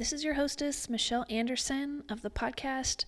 This 0.00 0.14
is 0.14 0.24
your 0.24 0.32
hostess, 0.32 0.88
Michelle 0.88 1.26
Anderson 1.28 2.04
of 2.08 2.22
the 2.22 2.30
podcast 2.30 3.04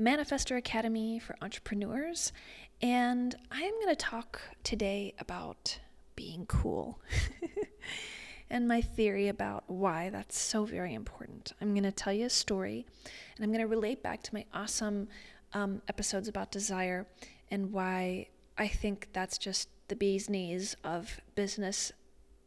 Manifestor 0.00 0.56
Academy 0.56 1.18
for 1.18 1.36
Entrepreneurs. 1.42 2.32
And 2.80 3.34
I 3.50 3.60
am 3.60 3.74
going 3.74 3.94
to 3.94 3.94
talk 3.94 4.40
today 4.64 5.12
about 5.18 5.78
being 6.16 6.46
cool 6.46 6.98
and 8.48 8.66
my 8.66 8.80
theory 8.80 9.28
about 9.28 9.64
why 9.66 10.08
that's 10.08 10.38
so 10.38 10.64
very 10.64 10.94
important. 10.94 11.52
I'm 11.60 11.74
going 11.74 11.82
to 11.82 11.92
tell 11.92 12.14
you 12.14 12.24
a 12.24 12.30
story 12.30 12.86
and 13.36 13.44
I'm 13.44 13.50
going 13.50 13.60
to 13.60 13.68
relate 13.68 14.02
back 14.02 14.22
to 14.22 14.34
my 14.34 14.46
awesome 14.54 15.08
um, 15.52 15.82
episodes 15.88 16.26
about 16.26 16.50
desire 16.50 17.06
and 17.50 17.70
why 17.70 18.28
I 18.56 18.66
think 18.66 19.08
that's 19.12 19.36
just 19.36 19.68
the 19.88 19.94
bee's 19.94 20.30
knees 20.30 20.74
of 20.84 21.20
business 21.34 21.92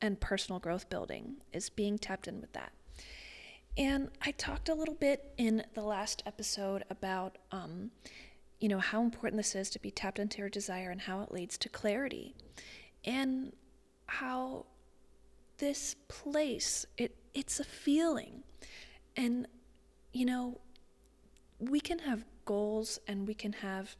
and 0.01 0.19
personal 0.19 0.57
growth 0.57 0.89
building 0.89 1.35
is 1.53 1.69
being 1.69 1.99
tapped 1.99 2.27
in 2.27 2.41
with 2.41 2.53
that. 2.53 2.71
And 3.77 4.09
I 4.21 4.31
talked 4.31 4.69
a 4.69 4.75
little 4.75 4.93
bit 4.93 5.33
in 5.37 5.63
the 5.73 5.81
last 5.81 6.21
episode 6.25 6.83
about, 6.89 7.37
um, 7.51 7.89
you 8.59 8.69
know, 8.69 8.79
how 8.79 9.01
important 9.01 9.37
this 9.37 9.55
is 9.55 9.69
to 9.71 9.79
be 9.79 9.89
tapped 9.89 10.19
into 10.19 10.37
your 10.39 10.49
desire 10.49 10.91
and 10.91 11.01
how 11.01 11.21
it 11.21 11.31
leads 11.31 11.57
to 11.59 11.69
clarity, 11.69 12.35
and 13.03 13.53
how 14.05 14.65
this 15.57 15.95
place 16.07 16.85
it 16.97 17.15
it's 17.33 17.59
a 17.59 17.63
feeling, 17.63 18.43
and 19.17 19.47
you 20.11 20.25
know, 20.25 20.59
we 21.59 21.79
can 21.79 21.99
have 21.99 22.25
goals 22.45 22.99
and 23.07 23.27
we 23.27 23.33
can 23.33 23.53
have 23.53 23.95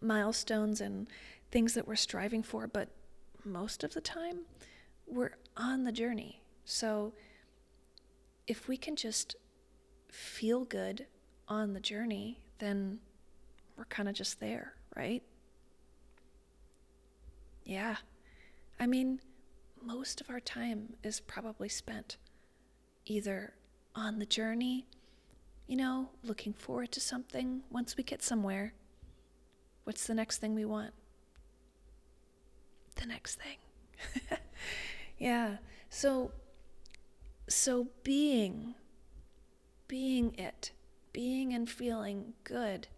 milestones 0.00 0.80
and 0.80 1.08
things 1.50 1.74
that 1.74 1.88
we're 1.88 1.96
striving 1.96 2.42
for, 2.42 2.66
but 2.68 2.88
most 3.44 3.82
of 3.82 3.94
the 3.94 4.00
time 4.00 4.40
we're 5.06 5.32
on 5.56 5.84
the 5.84 5.92
journey. 5.92 6.40
So 6.64 7.12
if 8.46 8.68
we 8.68 8.76
can 8.76 8.96
just 8.96 9.36
feel 10.10 10.64
good 10.64 11.06
on 11.48 11.72
the 11.72 11.80
journey, 11.80 12.38
then 12.58 12.98
we're 13.76 13.84
kind 13.86 14.08
of 14.08 14.14
just 14.14 14.40
there, 14.40 14.74
right? 14.96 15.22
Yeah. 17.64 17.96
I 18.78 18.86
mean, 18.86 19.20
most 19.82 20.20
of 20.20 20.30
our 20.30 20.40
time 20.40 20.94
is 21.02 21.20
probably 21.20 21.68
spent 21.68 22.16
either 23.06 23.54
on 23.94 24.18
the 24.18 24.26
journey, 24.26 24.86
you 25.66 25.76
know, 25.76 26.08
looking 26.22 26.52
forward 26.52 26.92
to 26.92 27.00
something 27.00 27.62
once 27.70 27.96
we 27.96 28.04
get 28.04 28.22
somewhere. 28.22 28.74
What's 29.84 30.06
the 30.06 30.14
next 30.14 30.38
thing 30.38 30.54
we 30.54 30.64
want? 30.64 30.92
The 32.96 33.06
next 33.06 33.40
thing. 33.40 34.38
yeah. 35.18 35.56
So 35.90 36.32
so 37.48 37.88
being, 38.02 38.74
being 39.88 40.34
it, 40.34 40.72
being 41.12 41.52
and 41.52 41.68
feeling 41.68 42.34
good, 42.44 42.88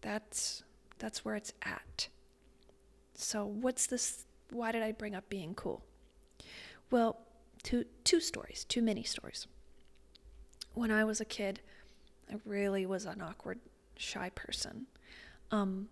that's 0.00 0.62
that's 0.98 1.24
where 1.24 1.34
it's 1.34 1.52
at. 1.62 2.08
So 3.14 3.46
what's 3.46 3.86
this 3.86 4.26
why 4.50 4.72
did 4.72 4.82
I 4.82 4.92
bring 4.92 5.14
up 5.14 5.28
being 5.28 5.54
cool? 5.54 5.84
Well, 6.90 7.18
two 7.62 7.84
two 8.04 8.20
stories, 8.20 8.64
two 8.64 8.82
mini 8.82 9.02
stories. 9.02 9.46
When 10.74 10.90
I 10.90 11.04
was 11.04 11.20
a 11.20 11.24
kid, 11.24 11.60
I 12.30 12.36
really 12.44 12.86
was 12.86 13.06
an 13.06 13.22
awkward, 13.22 13.60
shy 13.96 14.30
person. 14.30 14.86
Um, 15.50 15.88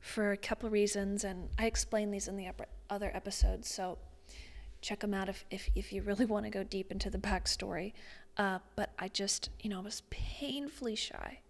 for 0.00 0.32
a 0.32 0.36
couple 0.36 0.66
of 0.66 0.72
reasons, 0.72 1.24
and 1.24 1.50
I 1.58 1.66
explain 1.66 2.10
these 2.10 2.28
in 2.28 2.36
the 2.36 2.48
other 2.88 3.10
episodes. 3.14 3.68
So 3.68 3.98
check 4.80 5.00
them 5.00 5.14
out 5.14 5.28
if, 5.28 5.44
if, 5.50 5.68
if 5.74 5.92
you 5.92 6.02
really 6.02 6.24
want 6.24 6.44
to 6.44 6.50
go 6.50 6.64
deep 6.64 6.90
into 6.90 7.10
the 7.10 7.18
backstory. 7.18 7.92
Uh, 8.36 8.58
but 8.76 8.90
I 8.98 9.08
just, 9.08 9.50
you 9.60 9.70
know, 9.70 9.78
I 9.78 9.82
was 9.82 10.02
painfully 10.10 10.94
shy, 10.94 11.40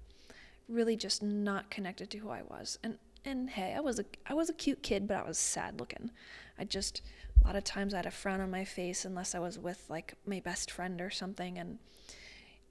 really 0.68 0.96
just 0.96 1.22
not 1.22 1.70
connected 1.70 2.10
to 2.10 2.18
who 2.18 2.30
I 2.30 2.42
was. 2.42 2.78
And 2.82 2.98
and 3.24 3.50
hey, 3.50 3.74
I 3.76 3.80
was 3.80 3.98
a 3.98 4.04
I 4.26 4.34
was 4.34 4.48
a 4.48 4.54
cute 4.54 4.82
kid, 4.82 5.06
but 5.06 5.18
I 5.18 5.22
was 5.22 5.38
sad 5.38 5.78
looking. 5.78 6.10
I 6.58 6.64
just 6.64 7.02
a 7.42 7.46
lot 7.46 7.56
of 7.56 7.64
times 7.64 7.92
I 7.92 7.98
had 7.98 8.06
a 8.06 8.10
frown 8.10 8.40
on 8.40 8.50
my 8.50 8.64
face 8.64 9.04
unless 9.04 9.34
I 9.34 9.38
was 9.38 9.58
with 9.58 9.84
like 9.88 10.14
my 10.26 10.40
best 10.40 10.70
friend 10.70 11.00
or 11.00 11.10
something, 11.10 11.58
and 11.58 11.78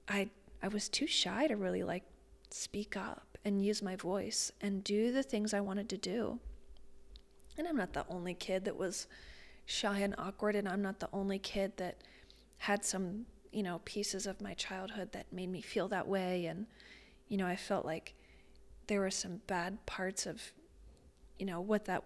I 0.08 0.30
I 0.62 0.68
was 0.68 0.88
too 0.88 1.06
shy 1.06 1.46
to 1.46 1.56
really 1.56 1.82
like 1.82 2.04
speak 2.50 2.96
up 2.96 3.38
and 3.44 3.64
use 3.64 3.80
my 3.80 3.96
voice 3.96 4.52
and 4.60 4.84
do 4.84 5.12
the 5.12 5.22
things 5.22 5.54
I 5.54 5.60
wanted 5.60 5.88
to 5.90 5.96
do. 5.96 6.40
And 7.56 7.66
I'm 7.66 7.76
not 7.76 7.92
the 7.92 8.06
only 8.08 8.34
kid 8.34 8.64
that 8.64 8.76
was 8.76 9.06
shy 9.70 10.00
and 10.00 10.14
awkward, 10.18 10.56
and 10.56 10.68
I'm 10.68 10.82
not 10.82 10.98
the 10.98 11.08
only 11.12 11.38
kid 11.38 11.76
that 11.76 12.02
had 12.58 12.84
some, 12.84 13.26
you 13.52 13.62
know, 13.62 13.80
pieces 13.84 14.26
of 14.26 14.40
my 14.40 14.52
childhood 14.54 15.12
that 15.12 15.32
made 15.32 15.48
me 15.48 15.60
feel 15.60 15.88
that 15.88 16.08
way. 16.08 16.46
And, 16.46 16.66
you 17.28 17.36
know, 17.36 17.46
I 17.46 17.56
felt 17.56 17.86
like 17.86 18.14
there 18.88 19.00
were 19.00 19.10
some 19.10 19.40
bad 19.46 19.86
parts 19.86 20.26
of, 20.26 20.42
you 21.38 21.46
know, 21.46 21.60
what 21.60 21.84
that 21.84 22.02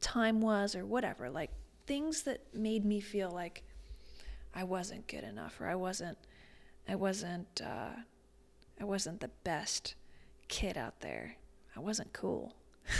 time 0.00 0.40
was 0.40 0.76
or 0.76 0.86
whatever, 0.86 1.28
like 1.28 1.50
things 1.86 2.22
that 2.22 2.42
made 2.54 2.84
me 2.84 3.00
feel 3.00 3.30
like 3.30 3.64
I 4.54 4.62
wasn't 4.62 5.08
good 5.08 5.24
enough 5.24 5.60
or 5.60 5.66
I 5.66 5.74
wasn't, 5.74 6.16
I 6.88 6.94
wasn't, 6.94 7.60
uh, 7.60 7.90
I 8.80 8.84
wasn't 8.84 9.20
the 9.20 9.30
best 9.42 9.96
kid 10.46 10.78
out 10.78 11.00
there. 11.00 11.36
I 11.76 11.80
wasn't 11.80 12.12
cool. 12.12 12.54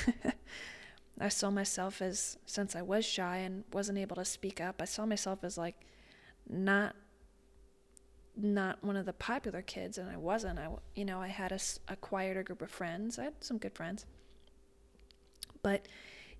I 1.21 1.29
saw 1.29 1.51
myself 1.51 2.03
as, 2.03 2.39
since 2.45 2.75
I 2.75 2.83
was 2.83 3.05
shy 3.05 3.39
and 3.39 3.65
wasn't 3.73 3.99
able 3.99 4.17
to 4.17 4.25
speak 4.25 4.61
up, 4.61 4.83
I 4.83 4.85
saw 4.85 5.07
myself 5.07 5.45
as 5.45 5.57
like 5.57 5.77
not 6.49 6.97
not 8.37 8.83
one 8.83 8.97
of 8.97 9.07
the 9.07 9.13
popular 9.13 9.63
kids 9.63 9.97
and 9.97 10.11
I 10.11 10.17
wasn't. 10.17 10.59
I 10.59 10.69
you 10.97 11.05
know 11.05 11.21
I 11.21 11.29
had 11.29 11.53
a, 11.53 11.61
a 11.87 11.97
quieter 11.97 12.43
group 12.43 12.63
of 12.63 12.71
friends. 12.71 13.19
I 13.19 13.25
had 13.25 13.35
some 13.41 13.59
good 13.59 13.75
friends. 13.75 14.07
But 15.63 15.87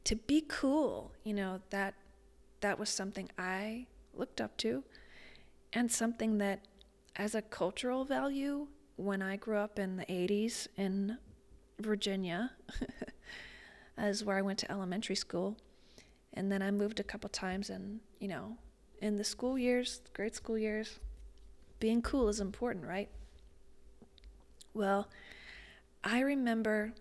to 0.05 0.17
be 0.17 0.45
cool 0.47 1.13
you 1.23 1.33
know 1.33 1.61
that 1.71 1.95
that 2.61 2.79
was 2.79 2.91
something 2.91 3.31
I 3.39 3.87
looked 4.13 4.41
up 4.41 4.57
to 4.59 4.85
and 5.73 5.91
something 5.91 6.39
that 6.39 6.67
as 7.17 7.35
a 7.35 7.43
cultural 7.43 8.05
value 8.05 8.67
when 8.97 9.23
I 9.23 9.37
grew 9.37 9.57
up 9.57 9.79
in 9.79 9.97
the 9.97 10.07
80s 10.07 10.69
in 10.77 11.19
Virginia 11.79 12.53
as 13.97 14.25
where 14.25 14.37
I 14.37 14.43
went 14.43 14.59
to 14.61 14.71
elementary 14.71 15.17
school. 15.17 15.57
And 16.33 16.51
then 16.51 16.63
I 16.63 16.71
moved 16.71 16.99
a 16.99 17.05
couple 17.05 17.29
times, 17.31 17.71
and 17.71 18.01
you 18.19 18.29
know, 18.29 18.57
in 19.01 19.17
the 19.17 19.25
school 19.25 19.57
years, 19.59 20.01
grade 20.13 20.35
school 20.35 20.59
years, 20.59 20.99
being 21.79 22.03
cool 22.03 22.29
is 22.29 22.41
important, 22.41 22.85
right? 22.85 23.09
Well, 24.73 25.09
I 26.03 26.21
remember 26.21 26.93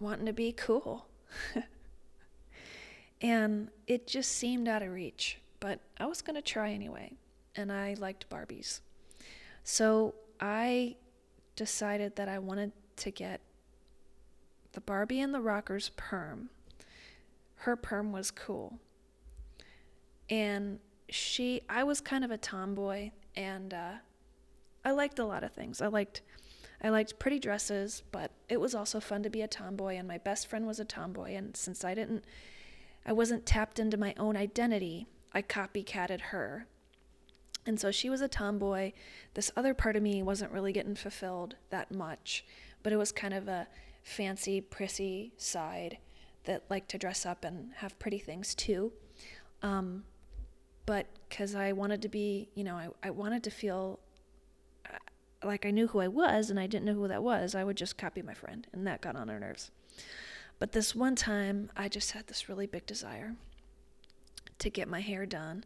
wanting 0.00 0.26
to 0.26 0.32
be 0.32 0.52
cool. 0.52 1.06
and 3.20 3.68
it 3.86 4.06
just 4.06 4.32
seemed 4.32 4.68
out 4.68 4.82
of 4.82 4.90
reach, 4.90 5.38
but 5.60 5.80
I 5.98 6.06
was 6.06 6.22
going 6.22 6.36
to 6.36 6.42
try 6.42 6.70
anyway. 6.70 7.12
And 7.56 7.70
I 7.70 7.94
liked 7.98 8.28
Barbies. 8.28 8.80
So 9.62 10.14
I 10.40 10.96
decided 11.56 12.16
that 12.16 12.28
I 12.28 12.38
wanted 12.38 12.72
to 12.96 13.10
get 13.10 13.40
the 14.74 14.80
Barbie 14.80 15.20
and 15.20 15.32
the 15.32 15.40
Rockers 15.40 15.90
perm. 15.96 16.50
Her 17.56 17.76
perm 17.76 18.12
was 18.12 18.30
cool. 18.30 18.78
And 20.28 20.80
she, 21.08 21.62
I 21.68 21.84
was 21.84 22.00
kind 22.00 22.24
of 22.24 22.30
a 22.30 22.38
tomboy, 22.38 23.10
and 23.36 23.72
uh, 23.72 23.92
I 24.84 24.90
liked 24.90 25.18
a 25.18 25.24
lot 25.24 25.44
of 25.44 25.52
things. 25.52 25.80
I 25.80 25.86
liked, 25.86 26.22
I 26.82 26.88
liked 26.88 27.18
pretty 27.18 27.38
dresses, 27.38 28.02
but 28.10 28.32
it 28.48 28.60
was 28.60 28.74
also 28.74 29.00
fun 29.00 29.22
to 29.22 29.30
be 29.30 29.42
a 29.42 29.48
tomboy. 29.48 29.96
And 29.96 30.08
my 30.08 30.18
best 30.18 30.48
friend 30.48 30.66
was 30.66 30.80
a 30.80 30.84
tomboy, 30.84 31.34
and 31.34 31.56
since 31.56 31.84
I 31.84 31.94
didn't, 31.94 32.24
I 33.06 33.12
wasn't 33.12 33.46
tapped 33.46 33.78
into 33.78 33.96
my 33.96 34.14
own 34.18 34.36
identity, 34.36 35.06
I 35.32 35.42
copycatted 35.42 36.20
her. 36.20 36.66
And 37.66 37.80
so 37.80 37.90
she 37.90 38.10
was 38.10 38.20
a 38.20 38.28
tomboy. 38.28 38.92
This 39.34 39.50
other 39.56 39.72
part 39.72 39.96
of 39.96 40.02
me 40.02 40.22
wasn't 40.22 40.52
really 40.52 40.72
getting 40.72 40.94
fulfilled 40.94 41.56
that 41.70 41.94
much, 41.94 42.44
but 42.82 42.92
it 42.92 42.96
was 42.96 43.12
kind 43.12 43.32
of 43.32 43.48
a 43.48 43.68
fancy, 44.04 44.60
prissy 44.60 45.32
side 45.36 45.98
that 46.44 46.62
like 46.70 46.86
to 46.88 46.98
dress 46.98 47.26
up 47.26 47.44
and 47.44 47.72
have 47.76 47.98
pretty 47.98 48.18
things 48.18 48.54
too. 48.54 48.92
Um, 49.62 50.04
but 50.86 51.06
because 51.28 51.54
I 51.54 51.72
wanted 51.72 52.02
to 52.02 52.08
be, 52.08 52.50
you 52.54 52.62
know, 52.62 52.76
I, 52.76 52.88
I 53.02 53.10
wanted 53.10 53.42
to 53.44 53.50
feel 53.50 53.98
uh, 54.86 54.98
like 55.42 55.64
I 55.64 55.70
knew 55.70 55.88
who 55.88 56.00
I 56.00 56.08
was 56.08 56.50
and 56.50 56.60
I 56.60 56.66
didn't 56.66 56.84
know 56.84 56.94
who 56.94 57.08
that 57.08 57.22
was, 57.22 57.54
I 57.54 57.64
would 57.64 57.78
just 57.78 57.96
copy 57.96 58.20
my 58.20 58.34
friend, 58.34 58.66
and 58.72 58.86
that 58.86 59.00
got 59.00 59.16
on 59.16 59.28
her 59.28 59.40
nerves. 59.40 59.70
But 60.58 60.72
this 60.72 60.94
one 60.94 61.16
time, 61.16 61.70
I 61.76 61.88
just 61.88 62.12
had 62.12 62.26
this 62.26 62.48
really 62.48 62.66
big 62.66 62.86
desire 62.86 63.34
to 64.58 64.70
get 64.70 64.86
my 64.86 65.00
hair 65.00 65.26
done 65.26 65.64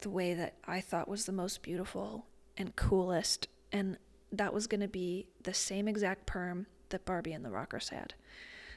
the 0.00 0.10
way 0.10 0.34
that 0.34 0.54
I 0.66 0.80
thought 0.80 1.08
was 1.08 1.24
the 1.24 1.32
most 1.32 1.62
beautiful 1.62 2.26
and 2.56 2.76
coolest. 2.76 3.48
And 3.72 3.96
that 4.30 4.52
was 4.52 4.66
going 4.66 4.82
to 4.82 4.88
be 4.88 5.26
the 5.42 5.54
same 5.54 5.88
exact 5.88 6.26
perm 6.26 6.66
that 6.90 7.04
Barbie 7.04 7.32
and 7.32 7.44
the 7.44 7.50
Rockers 7.50 7.90
had. 7.90 8.14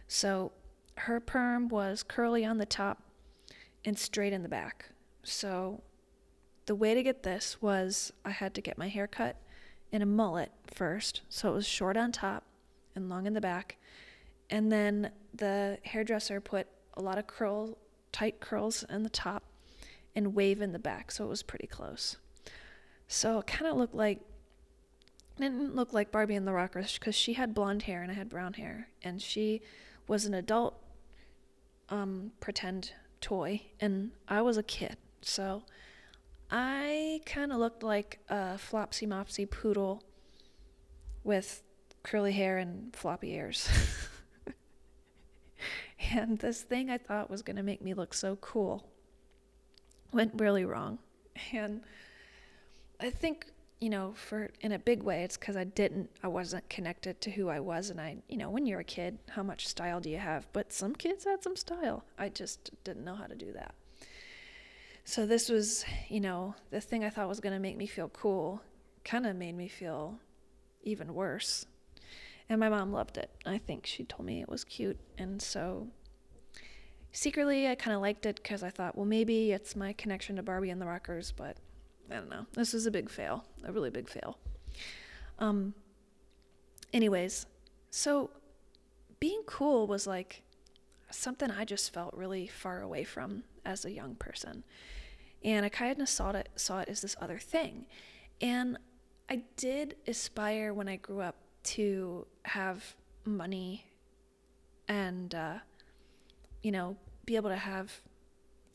So 0.08 0.52
her 0.98 1.20
perm 1.20 1.70
was 1.70 2.04
curly 2.04 2.44
on 2.44 2.58
the 2.58 2.66
top 2.66 3.04
and 3.86 3.98
straight 3.98 4.34
in 4.34 4.44
the 4.44 4.50
back. 4.50 4.90
So 5.24 5.82
the 6.66 6.76
way 6.76 6.94
to 6.94 7.04
get 7.04 7.24
this 7.24 7.62
was 7.62 8.12
I 8.26 8.32
had 8.32 8.54
to 8.56 8.62
get 8.62 8.78
my 8.78 8.88
hair 8.88 9.08
cut 9.08 9.38
in 9.92 10.02
a 10.02 10.06
mullet 10.06 10.52
first. 10.68 11.22
So 11.30 11.50
it 11.50 11.54
was 11.54 11.68
short 11.68 11.98
on 11.98 12.12
top 12.12 12.44
and 12.96 13.10
long 13.10 13.26
in 13.26 13.34
the 13.34 13.42
back. 13.42 13.78
And 14.50 14.72
then 14.72 15.12
the 15.34 15.78
hairdresser 15.84 16.42
put 16.42 16.68
a 16.96 17.02
lot 17.02 17.18
of 17.18 17.28
curl, 17.28 17.78
tight 18.12 18.40
curls 18.40 18.84
in 18.90 19.04
the 19.04 19.10
top 19.10 19.44
and 20.16 20.36
wave 20.36 20.62
in 20.62 20.72
the 20.72 20.80
back. 20.80 21.12
So 21.12 21.24
it 21.26 21.30
was 21.30 21.44
pretty 21.44 21.68
close. 21.68 22.18
So 23.08 23.40
it 23.40 23.48
kind 23.48 23.68
of 23.72 23.78
looked 23.78 23.96
like, 23.96 24.20
didn't 25.40 25.76
look 25.76 25.94
like 25.94 26.12
Barbie 26.12 26.36
and 26.36 26.48
the 26.48 26.54
Rockers 26.54 26.98
because 26.98 27.16
she 27.16 27.34
had 27.34 27.54
blonde 27.54 27.84
hair 27.84 28.02
and 28.02 28.12
I 28.12 28.16
had 28.16 28.30
brown 28.30 28.54
hair. 28.54 28.90
And 29.02 29.22
she 29.22 29.62
was 30.08 30.26
an 30.26 30.34
adult 30.34 30.76
um, 31.90 32.32
pretend 32.40 32.94
toy 33.22 33.62
and 33.80 34.12
I 34.28 34.42
was 34.42 34.58
a 34.58 34.64
kid. 34.64 34.98
So 35.22 35.64
I 36.52 37.22
kind 37.26 37.52
of 37.52 37.60
looked 37.60 37.84
like 37.84 38.20
a 38.30 38.58
flopsy 38.58 39.06
mopsy 39.06 39.50
poodle 39.50 40.04
with 41.24 41.64
curly 42.04 42.32
hair 42.32 42.58
and 42.58 42.96
floppy 42.96 43.34
ears. 43.34 43.70
and 46.12 46.40
this 46.40 46.62
thing 46.62 46.90
I 46.90 46.98
thought 46.98 47.30
was 47.30 47.42
going 47.42 47.58
to 47.58 47.64
make 47.64 47.82
me 47.82 47.94
look 47.94 48.14
so 48.14 48.36
cool 48.38 48.90
went 50.12 50.34
really 50.36 50.66
wrong. 50.66 51.00
And 51.54 51.82
I 53.00 53.10
think, 53.10 53.46
you 53.80 53.90
know, 53.90 54.14
for 54.14 54.50
in 54.62 54.74
a 54.74 54.80
big 54.80 55.04
way, 55.04 55.24
it's 55.24 55.38
because 55.38 55.56
I 55.56 55.64
didn't, 55.64 56.10
I 56.22 56.28
wasn't 56.28 56.70
connected 56.70 57.22
to 57.22 57.32
who 57.32 57.48
I 57.48 57.60
was. 57.60 57.90
And 57.90 58.00
I, 58.00 58.18
you 58.28 58.38
know, 58.38 58.50
when 58.50 58.66
you're 58.66 58.82
a 58.82 58.86
kid, 58.86 59.20
how 59.30 59.44
much 59.44 59.68
style 59.68 60.02
do 60.02 60.10
you 60.10 60.18
have? 60.18 60.48
But 60.52 60.74
some 60.74 60.94
kids 60.96 61.24
had 61.24 61.44
some 61.44 61.56
style. 61.56 62.04
I 62.18 62.30
just 62.30 62.72
didn't 62.84 63.06
know 63.06 63.16
how 63.16 63.26
to 63.26 63.36
do 63.36 63.54
that. 63.54 63.74
So 65.06 65.26
this 65.26 65.50
was, 65.50 65.86
you 66.10 66.20
know, 66.20 66.56
the 66.72 66.82
thing 66.82 67.04
I 67.04 67.10
thought 67.10 67.30
was 67.30 67.40
going 67.40 67.54
to 67.54 67.60
make 67.60 67.78
me 67.78 67.88
feel 67.88 68.10
cool 68.10 68.62
kind 69.06 69.26
of 69.26 69.36
made 69.36 69.56
me 69.56 69.68
feel 69.68 70.20
even 70.84 71.14
worse. 71.14 71.66
And 72.50 72.60
my 72.60 72.70
mom 72.70 72.92
loved 72.92 73.18
it. 73.18 73.32
I 73.46 73.60
think 73.60 73.86
she 73.86 74.04
told 74.04 74.26
me 74.26 74.42
it 74.42 74.50
was 74.50 74.64
cute. 74.64 75.00
And 75.18 75.42
so 75.42 75.88
secretly, 77.12 77.68
I 77.68 77.76
kind 77.76 77.96
of 77.96 78.02
liked 78.02 78.26
it 78.26 78.36
because 78.38 78.62
I 78.62 78.70
thought, 78.70 78.96
well, 78.96 79.06
maybe 79.06 79.52
it's 79.52 79.76
my 79.76 79.94
connection 79.94 80.36
to 80.36 80.44
Barbie 80.44 80.70
and 80.70 80.82
the 80.82 80.88
Rockers, 80.88 81.32
but 81.32 81.58
I 82.12 82.16
don't 82.16 82.30
know. 82.30 82.46
This 82.54 82.74
is 82.74 82.86
a 82.86 82.92
big 82.92 83.10
fail, 83.10 83.46
a 83.64 83.72
really 83.72 83.90
big 83.90 84.10
fail. 84.10 84.38
Um, 85.38 85.74
anyways, 86.94 87.46
so 87.92 88.32
being 89.20 89.42
cool 89.46 89.88
was 89.88 90.08
like 90.08 90.44
something 91.12 91.52
I 91.52 91.66
just 91.66 91.94
felt 91.94 92.14
really 92.14 92.48
far 92.48 92.82
away 92.82 93.04
from 93.04 93.44
as 93.66 93.86
a 93.86 93.92
young 93.92 94.16
person. 94.16 94.64
And 95.44 95.66
I 95.66 95.70
kind 95.70 96.02
of 96.02 96.10
saw 96.10 96.32
it 96.32 96.50
saw 96.56 96.80
it 96.80 96.90
as 96.90 97.02
this 97.02 97.16
other 97.22 97.38
thing. 97.38 97.86
And 98.42 98.78
I 99.30 99.44
did 99.58 99.96
aspire 100.08 100.74
when 100.74 100.88
I 100.88 100.98
grew 100.98 101.22
up 101.22 101.36
to 101.62 102.26
have 102.44 102.96
money 103.26 103.86
and 104.88 105.36
uh, 105.36 105.60
you 106.64 106.72
know 106.72 106.98
be 107.26 107.36
able 107.36 107.50
to 107.50 107.56
have 107.56 108.02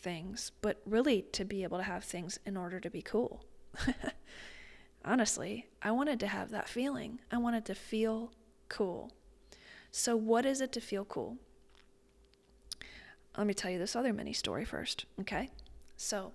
things, 0.04 0.52
but 0.60 0.82
really 0.84 1.22
to 1.32 1.44
be 1.44 1.62
able 1.62 1.78
to 1.78 1.84
have 1.84 2.04
things 2.04 2.38
in 2.44 2.56
order 2.56 2.78
to 2.78 2.90
be 2.90 3.00
cool. 3.00 3.42
Honestly, 5.04 5.66
I 5.82 5.90
wanted 5.90 6.20
to 6.20 6.26
have 6.26 6.50
that 6.50 6.68
feeling. 6.68 7.20
I 7.32 7.38
wanted 7.38 7.64
to 7.64 7.74
feel 7.74 8.32
cool. 8.68 9.12
So, 9.90 10.14
what 10.14 10.44
is 10.44 10.60
it 10.60 10.72
to 10.72 10.80
feel 10.80 11.04
cool? 11.06 11.38
Let 13.36 13.46
me 13.46 13.54
tell 13.54 13.70
you 13.70 13.78
this 13.78 13.96
other 13.96 14.12
mini 14.12 14.34
story 14.34 14.64
first, 14.64 15.06
okay? 15.20 15.50
So, 15.96 16.32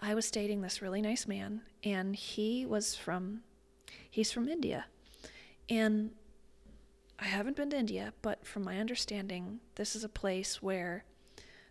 I 0.00 0.14
was 0.14 0.30
dating 0.30 0.62
this 0.62 0.80
really 0.80 1.02
nice 1.02 1.26
man, 1.26 1.62
and 1.82 2.14
he 2.14 2.64
was 2.64 2.94
from, 2.94 3.40
he's 4.08 4.30
from 4.30 4.48
India. 4.48 4.86
And 5.68 6.12
I 7.18 7.24
haven't 7.24 7.56
been 7.56 7.70
to 7.70 7.78
India, 7.78 8.12
but 8.22 8.46
from 8.46 8.64
my 8.64 8.78
understanding, 8.78 9.60
this 9.74 9.96
is 9.96 10.04
a 10.04 10.08
place 10.08 10.62
where 10.62 11.04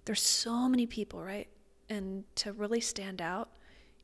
there's 0.06 0.22
so 0.22 0.68
many 0.68 0.86
people, 0.86 1.22
right? 1.22 1.48
And 1.90 2.24
to 2.36 2.54
really 2.54 2.82
stand 2.82 3.22
out, 3.22 3.50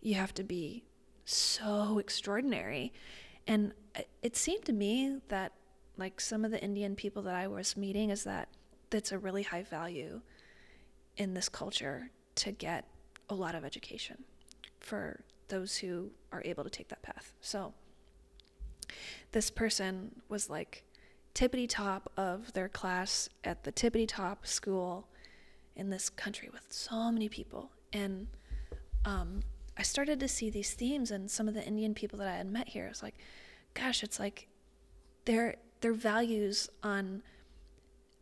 you 0.02 0.16
have 0.16 0.34
to 0.36 0.44
be 0.44 0.84
so 1.26 2.00
extraordinary. 2.00 2.94
And 3.48 3.74
it 4.22 4.36
seemed 4.36 4.66
to 4.66 4.74
me 4.74 5.20
that, 5.28 5.54
like 5.98 6.22
some 6.22 6.46
of 6.46 6.52
the 6.52 6.62
Indian 6.64 6.96
people 6.96 7.22
that 7.24 7.36
I 7.36 7.48
was 7.48 7.76
meeting, 7.76 8.10
is 8.10 8.24
that 8.24 8.50
that's 8.90 9.12
a 9.12 9.18
really 9.18 9.44
high 9.44 9.64
value 9.64 10.22
in 11.18 11.34
this 11.34 11.50
culture 11.50 12.12
to 12.36 12.52
get 12.52 12.86
a 13.30 13.36
lot 13.36 13.54
of 13.54 13.66
education 13.66 14.24
for 14.80 15.22
those 15.50 15.78
who 15.78 16.12
are 16.32 16.42
able 16.46 16.64
to 16.64 16.70
take 16.70 16.88
that 16.88 17.02
path. 17.02 17.34
So 17.42 17.74
this 19.34 19.52
person 19.52 20.22
was 20.30 20.50
like 20.50 20.86
tippity 21.36 21.68
top 21.68 22.12
of 22.16 22.54
their 22.54 22.70
class 22.70 23.30
at 23.44 23.64
the 23.64 23.72
tippity 23.72 24.08
top 24.08 24.48
school 24.48 25.09
in 25.80 25.90
this 25.90 26.10
country 26.10 26.50
with 26.52 26.66
so 26.70 27.12
many 27.12 27.30
people. 27.30 27.72
And 27.94 28.28
um, 29.06 29.42
I 29.78 29.82
started 29.82 30.20
to 30.20 30.28
see 30.28 30.50
these 30.50 30.74
themes 30.74 31.10
and 31.10 31.32
some 31.32 31.48
of 31.48 31.54
the 31.54 31.66
Indian 31.66 31.94
people 31.94 32.20
that 32.20 32.28
I 32.28 32.36
had 32.36 32.52
met 32.52 32.70
here. 32.70 32.86
It's 32.88 33.02
like, 33.02 33.16
gosh, 33.74 34.04
it's 34.04 34.20
like 34.20 34.48
their 35.26 35.56
their 35.82 35.94
values 35.94 36.70
on 36.84 37.24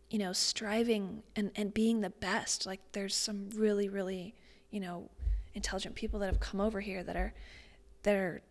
you 0.10 0.20
know 0.20 0.32
striving 0.34 1.24
and, 1.36 1.52
and 1.56 1.74
being 1.74 2.02
the 2.02 2.10
best 2.10 2.66
like 2.66 2.80
there's 2.92 3.16
some 3.16 3.50
really 3.56 3.90
really 3.90 4.36
you 4.72 4.80
know 4.80 5.10
intelligent 5.54 5.96
people 5.96 6.20
that 6.20 6.28
have 6.28 6.40
come 6.40 6.62
over 6.62 6.80
here 6.80 7.04
that 7.04 7.16
are 7.16 7.34
that 8.04 8.16
are 8.16 8.42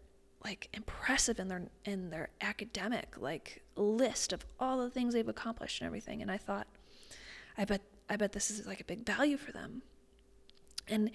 like 0.45 0.69
impressive 0.75 1.39
in 1.39 1.49
their 1.49 1.63
in 1.85 2.11
their 2.11 2.29
academic 2.41 3.17
like 3.19 3.63
list 3.77 4.33
of 4.33 4.45
all 4.61 4.79
the 4.79 4.91
things 4.91 5.15
they've 5.15 5.29
accomplished 5.29 5.81
and 5.81 5.87
everything 5.87 6.21
and 6.21 6.31
i 6.31 6.37
thought 6.37 6.67
i 7.57 7.65
bet 7.65 7.81
i 8.09 8.17
bet 8.17 8.33
this 8.33 8.51
is 8.51 8.67
like 8.67 8.81
a 8.81 8.85
big 8.85 9.05
value 9.05 9.37
for 9.37 9.53
them. 9.53 9.83
And 10.89 11.11